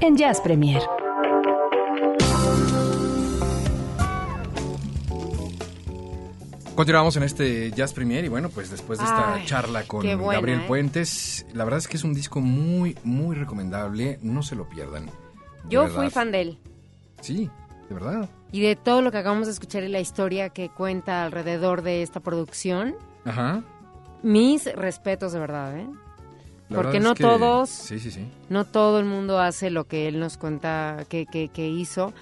[0.00, 0.82] en Jazz Premier.
[6.74, 10.32] Continuamos en este Jazz Premier y bueno, pues después de esta Ay, charla con buena,
[10.32, 10.64] Gabriel ¿eh?
[10.66, 15.08] Puentes, la verdad es que es un disco muy, muy recomendable, no se lo pierdan.
[15.68, 15.94] Yo verdad.
[15.94, 16.58] fui fan de él.
[17.20, 17.48] Sí,
[17.88, 18.28] de verdad.
[18.50, 22.02] Y de todo lo que acabamos de escuchar y la historia que cuenta alrededor de
[22.02, 23.62] esta producción, Ajá.
[24.24, 25.86] mis respetos de verdad, ¿eh?
[26.68, 28.26] La Porque no es que- todos- Sí, sí, sí.
[28.48, 32.12] No todo el mundo hace lo que él nos cuenta que, que- que hizo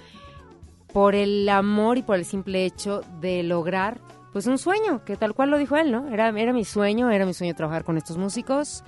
[0.91, 3.99] por el amor y por el simple hecho de lograr
[4.31, 6.07] pues un sueño, que tal cual lo dijo él, ¿no?
[6.11, 8.83] Era, era mi sueño, era mi sueño trabajar con estos músicos.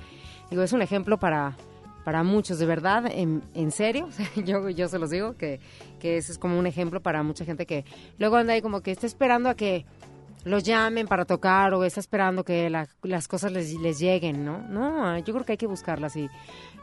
[0.50, 1.56] Digo, es un ejemplo para,
[2.04, 4.10] para muchos, de verdad, en, en serio.
[4.44, 5.60] Yo, yo se los digo, que,
[6.00, 7.86] que ese es como un ejemplo para mucha gente que
[8.18, 9.86] luego anda ahí como que está esperando a que
[10.46, 14.60] los llamen para tocar o está esperando que la- las cosas les, les lleguen, ¿no?
[14.70, 16.30] No, yo creo que hay que buscarlas y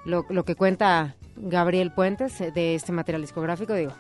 [0.05, 3.93] lo, lo que cuenta Gabriel Puentes eh, de este material discográfico, digo,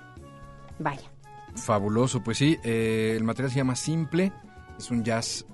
[0.78, 1.08] vaya.
[1.54, 4.32] Fabuloso, pues sí, eh, el material se llama Simple,
[4.78, 5.46] es un jazz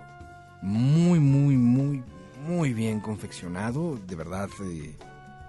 [0.62, 2.02] muy, muy, muy,
[2.46, 4.96] muy bien confeccionado, de verdad eh,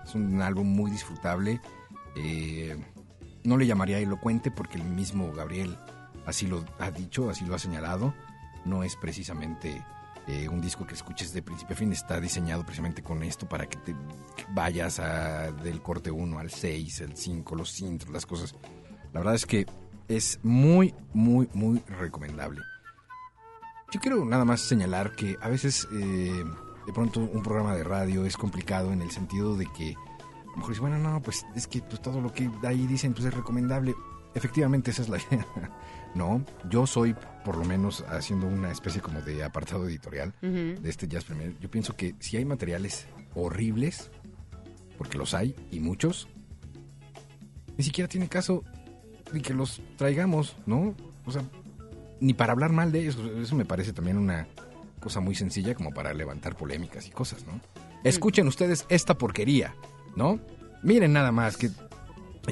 [0.05, 1.62] es un álbum muy disfrutable,
[3.43, 5.78] no le llamaría elocuente porque el mismo Gabriel
[6.26, 8.14] así lo ha dicho, así lo ha señalado,
[8.66, 9.84] no es precisamente
[10.28, 13.68] eh, un disco que escuches de principio a fin, está diseñado precisamente con esto para
[13.68, 13.95] que te
[14.53, 15.01] vayas
[15.64, 18.55] del corte 1 al 6, el 5, los intros, las cosas.
[19.12, 19.66] La verdad es que
[20.07, 22.62] es muy, muy, muy recomendable.
[23.91, 26.43] Yo quiero nada más señalar que a veces eh,
[26.86, 30.57] de pronto un programa de radio es complicado en el sentido de que a lo
[30.57, 33.34] mejor dice, bueno, no, pues es que pues, todo lo que ahí dicen pues es
[33.34, 33.95] recomendable.
[34.36, 35.47] Efectivamente, esa es la idea.
[36.16, 41.07] No, yo soy por lo menos haciendo una especie como de apartado editorial de este
[41.07, 41.57] Jazz Premier.
[41.60, 44.12] Yo pienso que si hay materiales horribles,
[44.97, 46.28] porque los hay y muchos,
[47.78, 48.64] ni siquiera tiene caso
[49.32, 50.95] ni que los traigamos, ¿no?
[51.26, 51.43] O sea,
[52.20, 53.18] ni para hablar mal de ellos.
[53.41, 54.47] Eso me parece también una
[54.99, 57.60] cosa muy sencilla como para levantar polémicas y cosas, ¿no?
[58.03, 59.76] Escuchen ustedes esta porquería,
[60.16, 60.39] ¿no?
[60.84, 61.70] Miren nada más que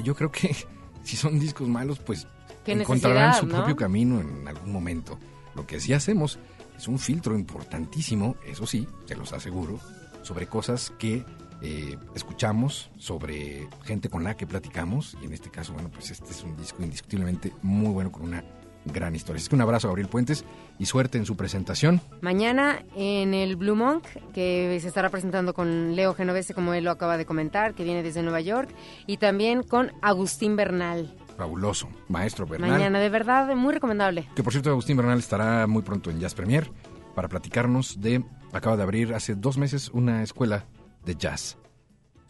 [0.02, 0.54] yo creo que
[1.02, 2.26] si son discos malos, pues
[2.72, 3.56] encontrarán su ¿no?
[3.56, 5.18] propio camino en algún momento.
[5.54, 6.38] Lo que sí hacemos
[6.76, 9.80] es un filtro importantísimo, eso sí, te los aseguro,
[10.22, 11.24] sobre cosas que
[11.60, 16.30] eh, escuchamos, sobre gente con la que platicamos, y en este caso, bueno, pues este
[16.30, 18.44] es un disco indiscutiblemente muy bueno con una
[18.84, 19.38] gran historia.
[19.40, 20.44] Así que un abrazo a Gabriel Puentes
[20.78, 22.00] y suerte en su presentación.
[22.20, 26.90] Mañana en el Blue Monk, que se estará presentando con Leo Genovese, como él lo
[26.90, 28.70] acaba de comentar, que viene desde Nueva York,
[29.06, 31.14] y también con Agustín Bernal.
[31.38, 32.70] Fabuloso, maestro Bernal.
[32.72, 34.28] Mañana, de verdad, muy recomendable.
[34.34, 36.68] Que por cierto, Agustín Bernal estará muy pronto en Jazz Premier
[37.14, 38.24] para platicarnos de.
[38.52, 40.66] Acaba de abrir hace dos meses una escuela
[41.04, 41.56] de jazz.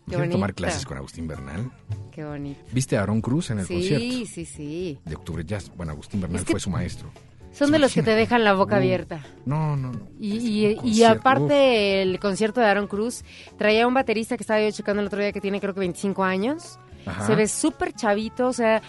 [0.07, 1.71] ¿Quieren tomar clases con Agustín Bernal?
[2.13, 2.61] Qué bonito.
[2.73, 4.99] ¿Viste a Aaron Cruz en el sí, concierto sí, sí.
[5.05, 5.71] de Octubre Jazz?
[5.77, 7.11] Bueno, Agustín Bernal Es que- fue su maestro.
[7.53, 9.21] Son de los que te dejan la boca Uh, abierta.
[9.47, 10.01] No, no, no.
[10.21, 13.25] Y, y- aparte el concierto de Aaron Cruz
[13.57, 16.25] traía un baterista que estaba yo checando el otro día que tiene creo que 25
[16.25, 16.79] años.
[17.09, 17.27] Ajá.
[17.27, 18.83] Se ve súper chavito, o sea,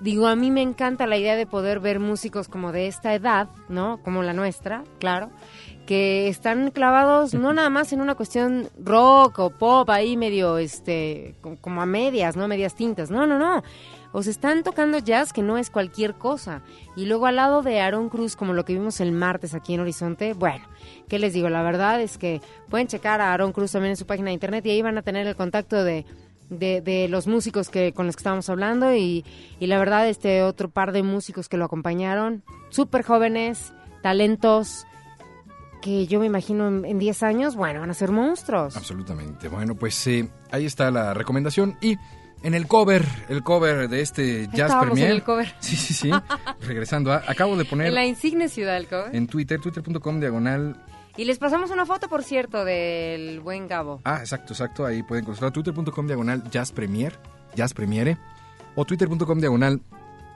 [0.00, 3.48] digo, a mí me encanta la idea de poder ver músicos como de esta edad,
[3.68, 3.98] ¿no?
[4.02, 5.30] Como la nuestra, claro,
[5.86, 11.34] que están clavados no nada más en una cuestión rock o pop ahí medio, este,
[11.40, 12.48] co- como a medias, ¿no?
[12.48, 13.10] Medias tintas.
[13.10, 13.62] No, no, no.
[14.12, 16.62] O se están tocando jazz que no es cualquier cosa.
[16.96, 19.80] Y luego al lado de Aaron Cruz, como lo que vimos el martes aquí en
[19.80, 20.64] Horizonte, bueno,
[21.08, 21.48] ¿qué les digo?
[21.50, 24.64] La verdad es que pueden checar a Aaron Cruz también en su página de internet
[24.66, 26.04] y ahí van a tener el contacto de,
[26.50, 29.24] de, de los músicos que con los que estábamos hablando y,
[29.58, 33.72] y la verdad este otro par de músicos que lo acompañaron, súper jóvenes,
[34.02, 34.84] talentos,
[35.82, 38.76] que yo me imagino en en 10 años, bueno, van a ser monstruos.
[38.76, 39.48] Absolutamente.
[39.48, 41.76] Bueno, pues eh, ahí está la recomendación.
[41.80, 41.96] Y
[42.42, 45.06] en el cover, el cover de este Jazz Premier.
[45.06, 45.52] en el cover.
[45.60, 46.10] Sí, sí, sí.
[46.60, 49.14] Regresando, a- acabo de poner En la insigne ciudad del cover.
[49.14, 50.76] en Twitter, twitter.com diagonal.
[51.16, 54.00] Y les pasamos una foto, por cierto, del buen Gabo.
[54.04, 54.84] Ah, exacto, exacto.
[54.84, 57.18] Ahí pueden consultar twitter.com diagonal Jazz Premier,
[57.54, 58.18] Jazz Premiere.
[58.74, 59.80] O twitter.com diagonal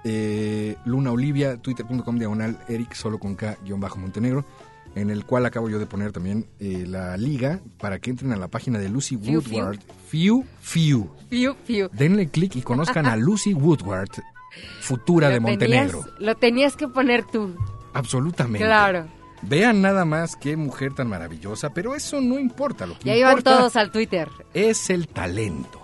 [0.05, 4.45] eh, Luna Olivia, twitter.com diagonal Eric, solo con K, guion bajo Montenegro.
[4.95, 8.37] En el cual acabo yo de poner también eh, la liga para que entren a
[8.37, 9.79] la página de Lucy Woodward.
[10.09, 11.09] Fiu, fiu.
[11.29, 11.89] Fiu, fiu.
[11.93, 14.09] Denle clic y conozcan a Lucy Woodward,
[14.81, 16.01] futura Lo de Montenegro.
[16.01, 17.55] tenías- lo tenías que poner tú.
[17.93, 18.65] Absolutamente.
[18.67, 19.07] Claro.
[19.43, 22.87] Vean nada más qué mujer tan maravillosa, pero eso no importa.
[22.87, 24.29] Lo que Ya iban todos al Twitter.
[24.55, 25.81] es el talento.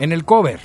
[0.00, 0.58] En el cover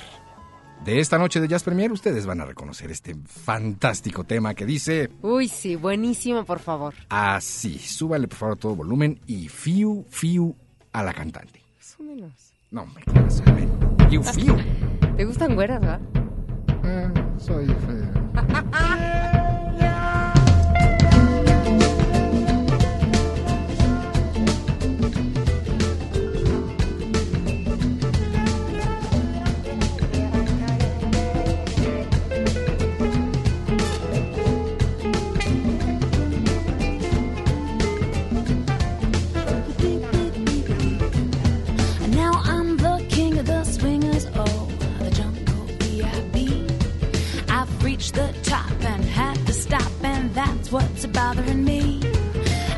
[0.84, 5.10] de esta noche de Jazz Premier, ustedes van a reconocer este fantástico tema que dice
[5.22, 6.94] Uy, sí, buenísimo, por favor.
[7.10, 7.78] así.
[7.78, 10.56] Súbale por favor todo volumen y fiu, fiu
[10.92, 11.62] a la cantante.
[11.76, 12.32] Más o menos.
[12.70, 13.70] No, me quedas ven.
[14.10, 14.56] Fiu, fiu.
[15.16, 16.00] ¿Te gustan güeras, verdad?
[16.82, 19.32] Ah, soy feo.
[50.70, 52.00] what's bothering me.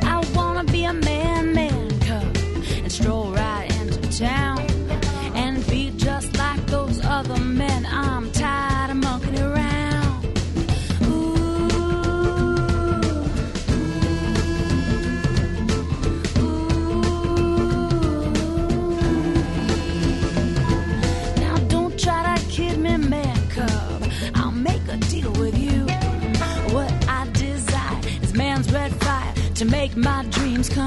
[0.02, 2.36] I wanna be a man, man cub,
[2.82, 4.49] and stroll right into town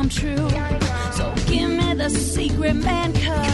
[0.04, 0.50] come true.
[1.14, 3.53] So give me the secret, man cub.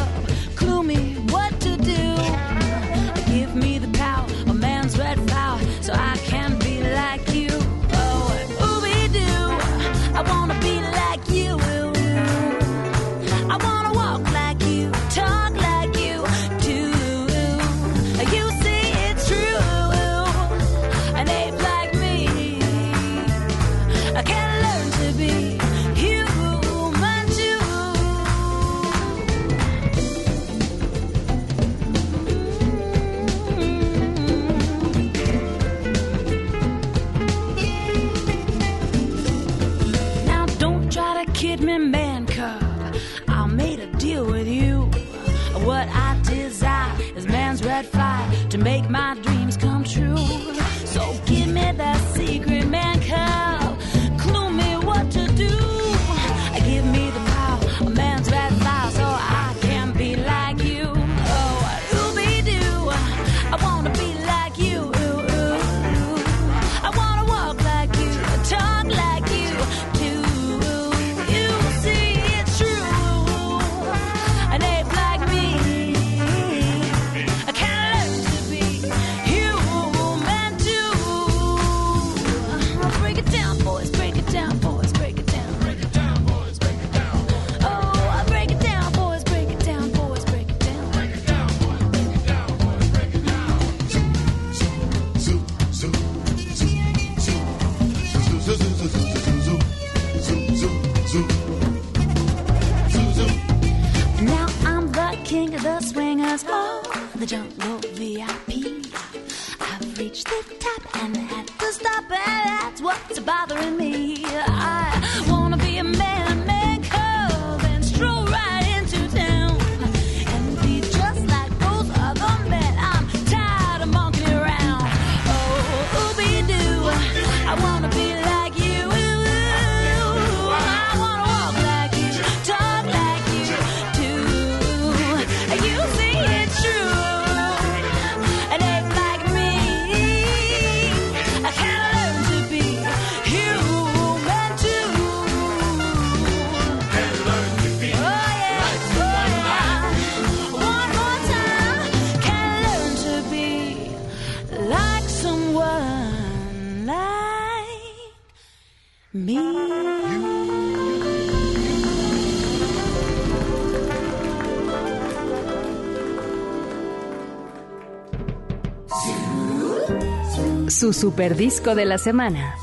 [170.80, 172.56] Su super disco de la semana.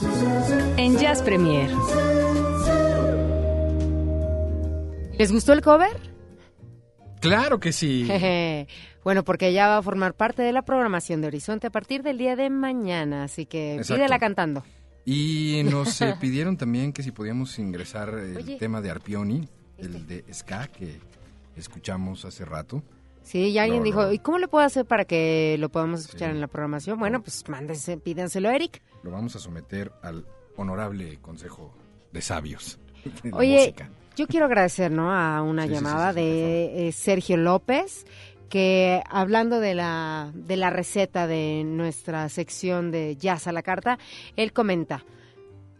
[0.79, 1.71] En Jazz Premier.
[5.19, 5.95] ¿Les gustó el cover?
[7.21, 8.05] Claro que sí.
[8.07, 8.69] Jeje.
[9.05, 12.17] Bueno, porque ya va a formar parte de la programación de Horizonte a partir del
[12.17, 13.97] día de mañana, así que Exacto.
[13.97, 14.65] pídela cantando.
[15.05, 18.57] Y nos eh, pidieron también que si podíamos ingresar el Oye.
[18.57, 19.47] tema de Arpioni,
[19.77, 21.01] el de Ska que
[21.55, 22.83] escuchamos hace rato.
[23.27, 24.13] Sí, ya alguien No, dijo, no.
[24.13, 26.35] ¿y cómo le puedo hacer para que lo podamos escuchar Sí.
[26.37, 26.97] en la programación?
[26.99, 28.81] Bueno, pues mándense, pídanselo a Eric.
[29.03, 30.25] Lo vamos a someter al
[30.57, 31.75] honorable Consejo
[32.13, 32.79] de Sabios.
[33.25, 33.91] de la Oye, música.
[34.17, 35.13] yo quiero agradecer, ¿no?
[35.13, 38.07] A una Sí, llamada sí, de eh, Sergio López,
[38.49, 43.99] que hablando de la, de la receta de nuestra sección de Jazz a la Carta,
[44.37, 45.05] él comenta,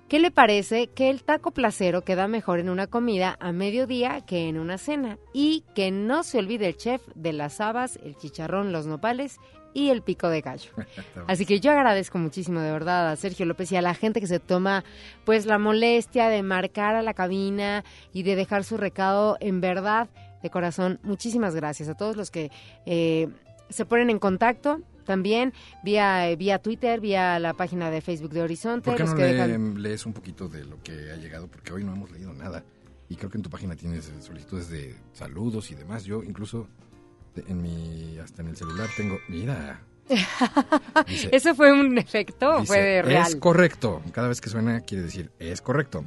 [0.09, 4.49] ¿qué le parece que el taco placero queda mejor en una comida a mediodía que
[4.49, 5.19] en una cena?
[5.33, 9.39] Y que no se olvide el chef de las habas, el chicharrón, los nopales
[9.75, 10.71] y el pico de gallo.
[11.27, 14.27] Así que yo agradezco muchísimo de verdad a Sergio López y a la gente que
[14.27, 14.85] se toma
[15.25, 20.09] pues la molestia de marcar a la cabina y de dejar su recado en verdad
[20.43, 20.99] de corazón.
[21.03, 22.51] Muchísimas gracias a todos los que
[22.87, 23.29] eh,
[23.69, 28.43] se ponen en contacto también vía eh, vía Twitter, vía la página de Facebook de
[28.43, 31.49] Horizonte, ¿Por qué no que le- dejan lees un poquito de lo que ha llegado?
[31.49, 32.63] Porque hoy no hemos leído nada.
[33.09, 36.05] Y creo que en tu página tienes eh, solicitudes de saludos y demás.
[36.05, 36.69] Yo incluso
[37.37, 39.81] en mi hasta en el celular tengo, mira,
[41.09, 43.27] Dice- ¿Eso fue un efecto Dice, fue de real?
[43.29, 44.03] Es correcto.
[44.13, 46.05] Cada vez que suena quiere decir es correcto.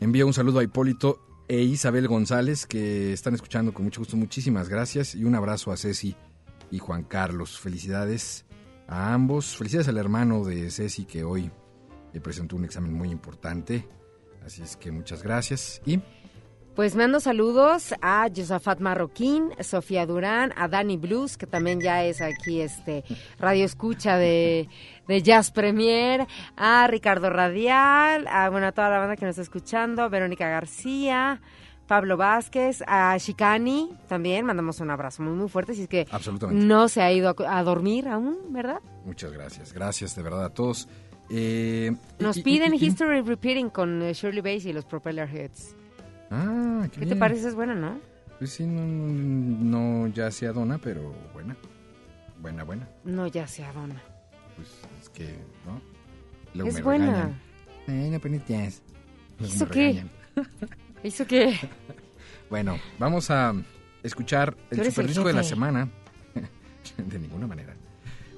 [0.00, 4.16] Envío un saludo a Hipólito e Isabel González que están escuchando con mucho gusto.
[4.16, 6.14] Muchísimas gracias y un abrazo a Ceci
[6.70, 7.58] y Juan Carlos.
[7.58, 8.44] Felicidades
[8.86, 9.56] a ambos.
[9.56, 11.50] Felicidades al hermano de Ceci que hoy
[12.12, 13.88] le presentó un examen muy importante.
[14.44, 15.80] Así es que muchas gracias.
[15.84, 16.00] Y
[16.74, 22.20] Pues mando saludos a Josafat Marroquín, Sofía Durán, a Dani Blues, que también ya es
[22.20, 23.04] aquí este
[23.38, 24.68] radio escucha de,
[25.22, 30.08] Jazz Premier, a Ricardo Radial, a bueno, a toda la banda que nos está escuchando,
[30.08, 31.40] Verónica García,
[31.90, 36.64] Pablo Vázquez, a Shikani también, mandamos un abrazo muy muy fuerte, si es que Absolutamente.
[36.64, 38.78] no se ha ido a, a dormir aún, ¿verdad?
[39.04, 39.72] muchas gracias.
[39.72, 40.86] Gracias de verdad a todos.
[41.30, 45.28] Eh, Nos y- piden y- y- History Repeating con eh, Shirley Bassey y los Propeller
[45.28, 45.74] Heads.
[46.30, 47.48] Ah, qué, ¿Qué te parece?
[47.48, 47.98] Es buena, ¿no?
[48.38, 51.56] Pues sí, no, no ya sea dona, pero buena.
[52.40, 52.88] Buena, buena.
[53.02, 54.00] No, ya se adona.
[54.54, 54.68] Pues
[55.02, 55.24] es que,
[55.66, 55.80] ¿no?
[56.54, 57.24] Luego Es me buena.
[57.24, 57.34] no.
[61.02, 61.58] ¿Hizo qué?
[62.50, 63.54] Bueno, vamos a
[64.02, 65.88] escuchar el superdisco de la semana.
[66.96, 67.74] de ninguna manera.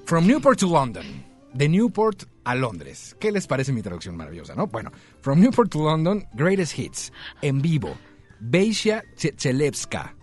[0.05, 1.05] From Newport to London.
[1.53, 3.15] De Newport a Londres.
[3.19, 4.67] ¿Qué les parece mi traducción maravillosa, no?
[4.67, 4.91] Bueno,
[5.21, 7.13] From Newport to London, Greatest Hits.
[7.41, 7.95] En vivo.
[8.39, 10.15] Beisha Tselewska.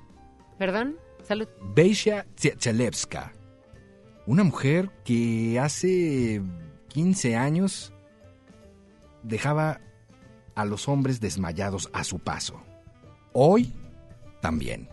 [0.59, 0.97] ¿Perdón?
[1.23, 1.49] Salud.
[1.75, 3.33] Beisha Tselewska.
[4.27, 6.43] Una mujer que hace
[6.89, 7.93] 15 años
[9.23, 9.81] dejaba
[10.61, 12.61] a los hombres desmayados a su paso.
[13.33, 13.73] Hoy
[14.41, 14.89] también.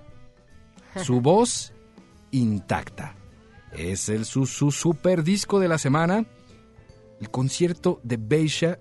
[1.03, 1.73] Su voz
[2.31, 3.15] intacta.
[3.73, 6.25] Es el su, su super disco de la semana.
[7.19, 8.79] El concierto de Beisha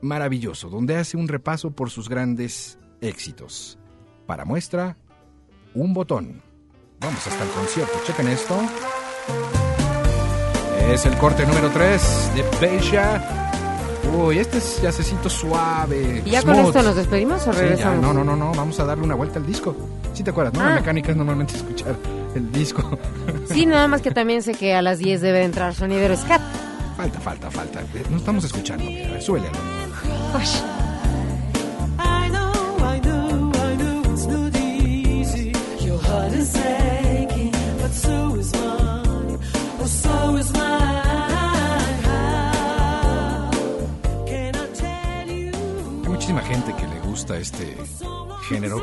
[0.00, 3.78] maravilloso, donde hace un repaso por sus grandes éxitos.
[4.26, 4.96] Para muestra,
[5.74, 6.42] un botón.
[7.00, 7.92] Vamos hasta el concierto.
[8.06, 8.56] Chequen esto.
[10.90, 13.49] Es el corte número 3 de Beisha.
[14.16, 16.22] Uy, este es yacecito suave.
[16.24, 18.02] ¿Y ya con esto nos despedimos o Sí, ya, regresamos?
[18.02, 19.74] no, no, no, no, vamos a darle una vuelta al disco.
[20.12, 20.54] ¿Sí te acuerdas?
[20.54, 20.74] No, la Ah.
[20.76, 21.94] mecánica es normalmente escuchar
[22.34, 22.98] el disco.
[23.48, 26.40] Sí, nada más que también sé que a las 10 debe entrar sonidero scat.
[26.96, 27.80] falta, falta, falta.
[28.10, 28.84] No estamos escuchando.
[28.84, 29.54] Mira, súbele al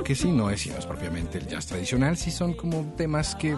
[0.03, 3.35] que sí no es, si no es propiamente el jazz tradicional, sí son como temas
[3.35, 3.55] que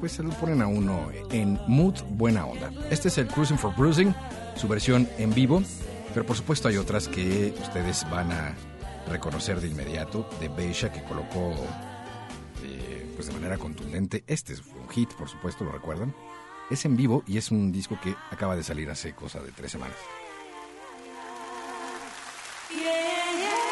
[0.00, 2.70] pues se lo ponen a uno en mood buena onda.
[2.90, 4.14] Este es el Cruising for Bruising,
[4.54, 5.62] su versión en vivo,
[6.14, 8.54] pero por supuesto hay otras que ustedes van a
[9.10, 11.54] reconocer de inmediato, de Beisha que colocó
[12.62, 14.24] eh, pues de manera contundente.
[14.26, 16.14] Este fue un hit, por supuesto, lo recuerdan.
[16.70, 19.72] Es en vivo y es un disco que acaba de salir hace cosa de tres
[19.72, 19.96] semanas.
[22.70, 23.67] Yeah,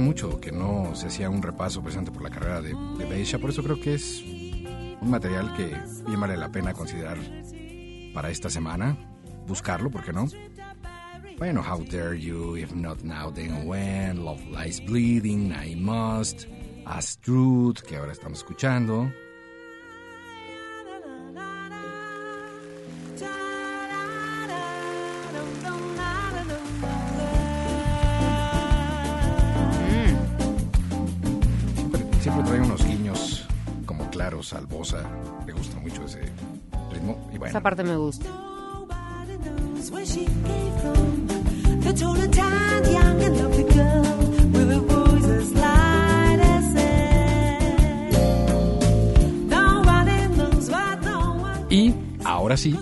[0.00, 3.50] mucho que no se hacía un repaso presente por la carrera de, de Beisha, por
[3.50, 4.22] eso creo que es
[5.00, 5.76] un material que
[6.06, 7.18] bien vale la pena considerar
[8.14, 8.96] para esta semana,
[9.46, 10.26] buscarlo, ¿por qué no?
[11.38, 16.46] Bueno, How Dare You, If Not Now Then When, Love Lies Bleeding, I Must,
[16.84, 19.12] As Truth, que ahora estamos escuchando.
[32.58, 33.46] Trae unos guiños
[33.86, 35.02] como claros al bossa,
[35.46, 36.20] me gusta mucho ese
[36.92, 37.50] ritmo y bueno.
[37.50, 38.26] Esa parte me gusta.
[51.70, 51.94] Y
[52.24, 52.78] ahora sí,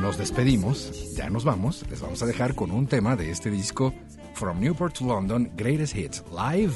[0.00, 3.92] nos despedimos, ya nos vamos, les vamos a dejar con un tema de este disco
[4.34, 6.72] From Newport to London, Greatest Hits Live,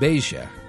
[0.00, 0.61] Beisha.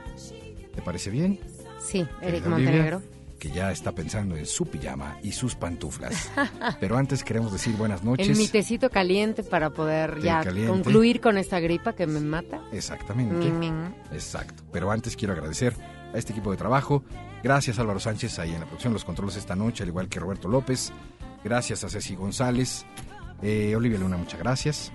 [0.73, 1.39] ¿Te parece bien?
[1.79, 2.97] Sí, Eric Montenegro.
[2.97, 6.31] Olivia, que ya está pensando en su pijama y sus pantuflas.
[6.79, 8.27] Pero antes queremos decir buenas noches.
[8.29, 10.71] El mitecito caliente para poder Té ya caliente.
[10.71, 12.61] concluir con esta gripa que me mata.
[12.71, 13.49] Exactamente.
[13.49, 13.93] Mm.
[14.13, 14.63] Exacto.
[14.71, 15.75] Pero antes quiero agradecer
[16.13, 17.03] a este equipo de trabajo.
[17.43, 20.19] Gracias Álvaro Sánchez ahí en la producción de los controles esta noche, al igual que
[20.19, 20.93] Roberto López.
[21.43, 22.85] Gracias a Ceci González.
[23.41, 24.93] Eh, Olivia Luna, muchas gracias.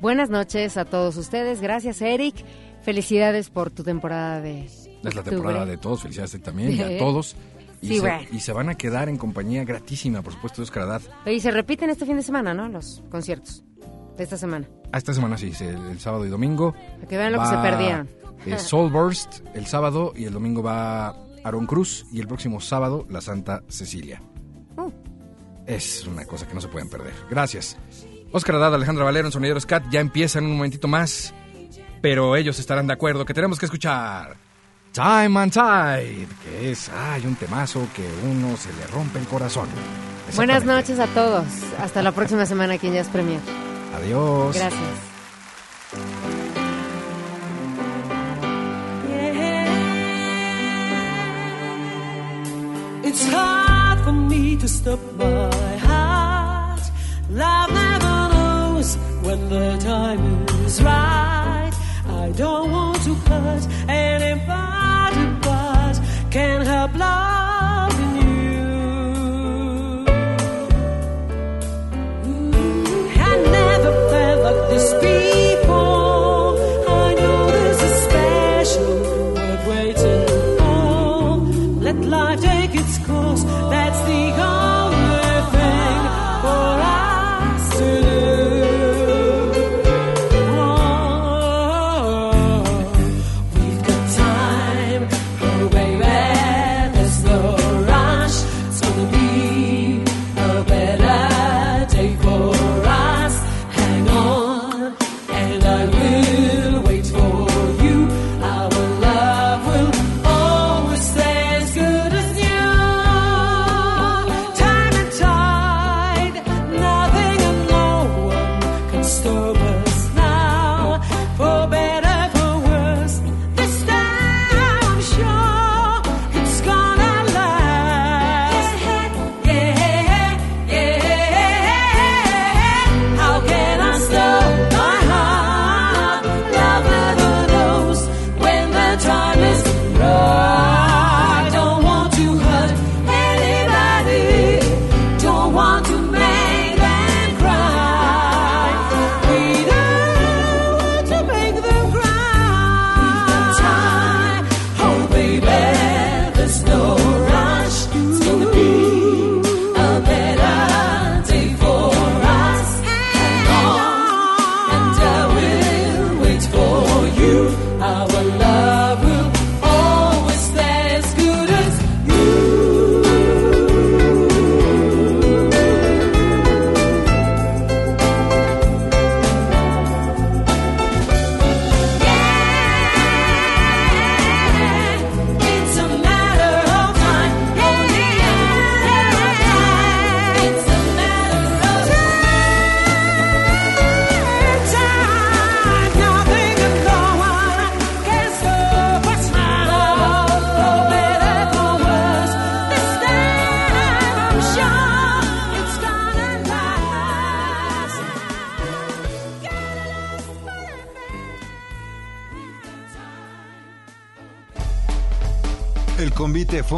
[0.00, 1.60] Buenas noches a todos ustedes.
[1.60, 2.36] Gracias, Eric.
[2.82, 4.68] Felicidades por tu temporada de.
[5.04, 7.36] Es la temporada de todos, felicidades también y a todos.
[7.80, 10.82] Y, Sí, se, y se van a quedar en compañía gratísima, por supuesto, de Oscar
[10.82, 11.02] Haddad.
[11.26, 12.68] Y se repiten este fin de semana, ¿no?
[12.68, 13.62] Los conciertos
[14.16, 14.66] de esta semana.
[14.92, 16.72] Ah, esta semana sí, se- el, sábado y domingo.
[16.72, 18.08] Para que vean lo que Va, se perdieron.
[18.46, 23.20] eh, Soulburst el sábado y el domingo va Aaron Cruz y el próximo sábado la
[23.20, 24.20] Santa Cecilia.
[24.76, 24.90] Uh.
[25.66, 27.12] Es una cosa que no se pueden perder.
[27.30, 27.76] Gracias.
[28.32, 31.32] Oscar Haddad, Alejandra Valero en Sonideros Cat ya empiezan un momentito más,
[32.02, 34.36] pero ellos estarán de acuerdo que tenemos que escuchar
[34.92, 39.68] Time and Tide, que es, ay, un temazo que uno se le rompe el corazón.
[40.34, 41.46] Buenas noches a todos.
[41.80, 43.40] Hasta la próxima semana aquí en Jazz Premier.
[43.96, 44.56] Adiós.
[44.56, 44.80] Gracias.
[53.04, 56.82] It's hard for me to stop my heart.
[57.30, 61.70] Love never knows when the time is right.
[62.06, 64.77] I don't want to hurt anybody,
[66.98, 67.27] fly.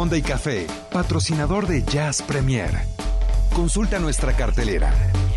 [0.01, 2.71] Fonda y Café, patrocinador de Jazz Premier.
[3.53, 4.91] Consulta nuestra cartelera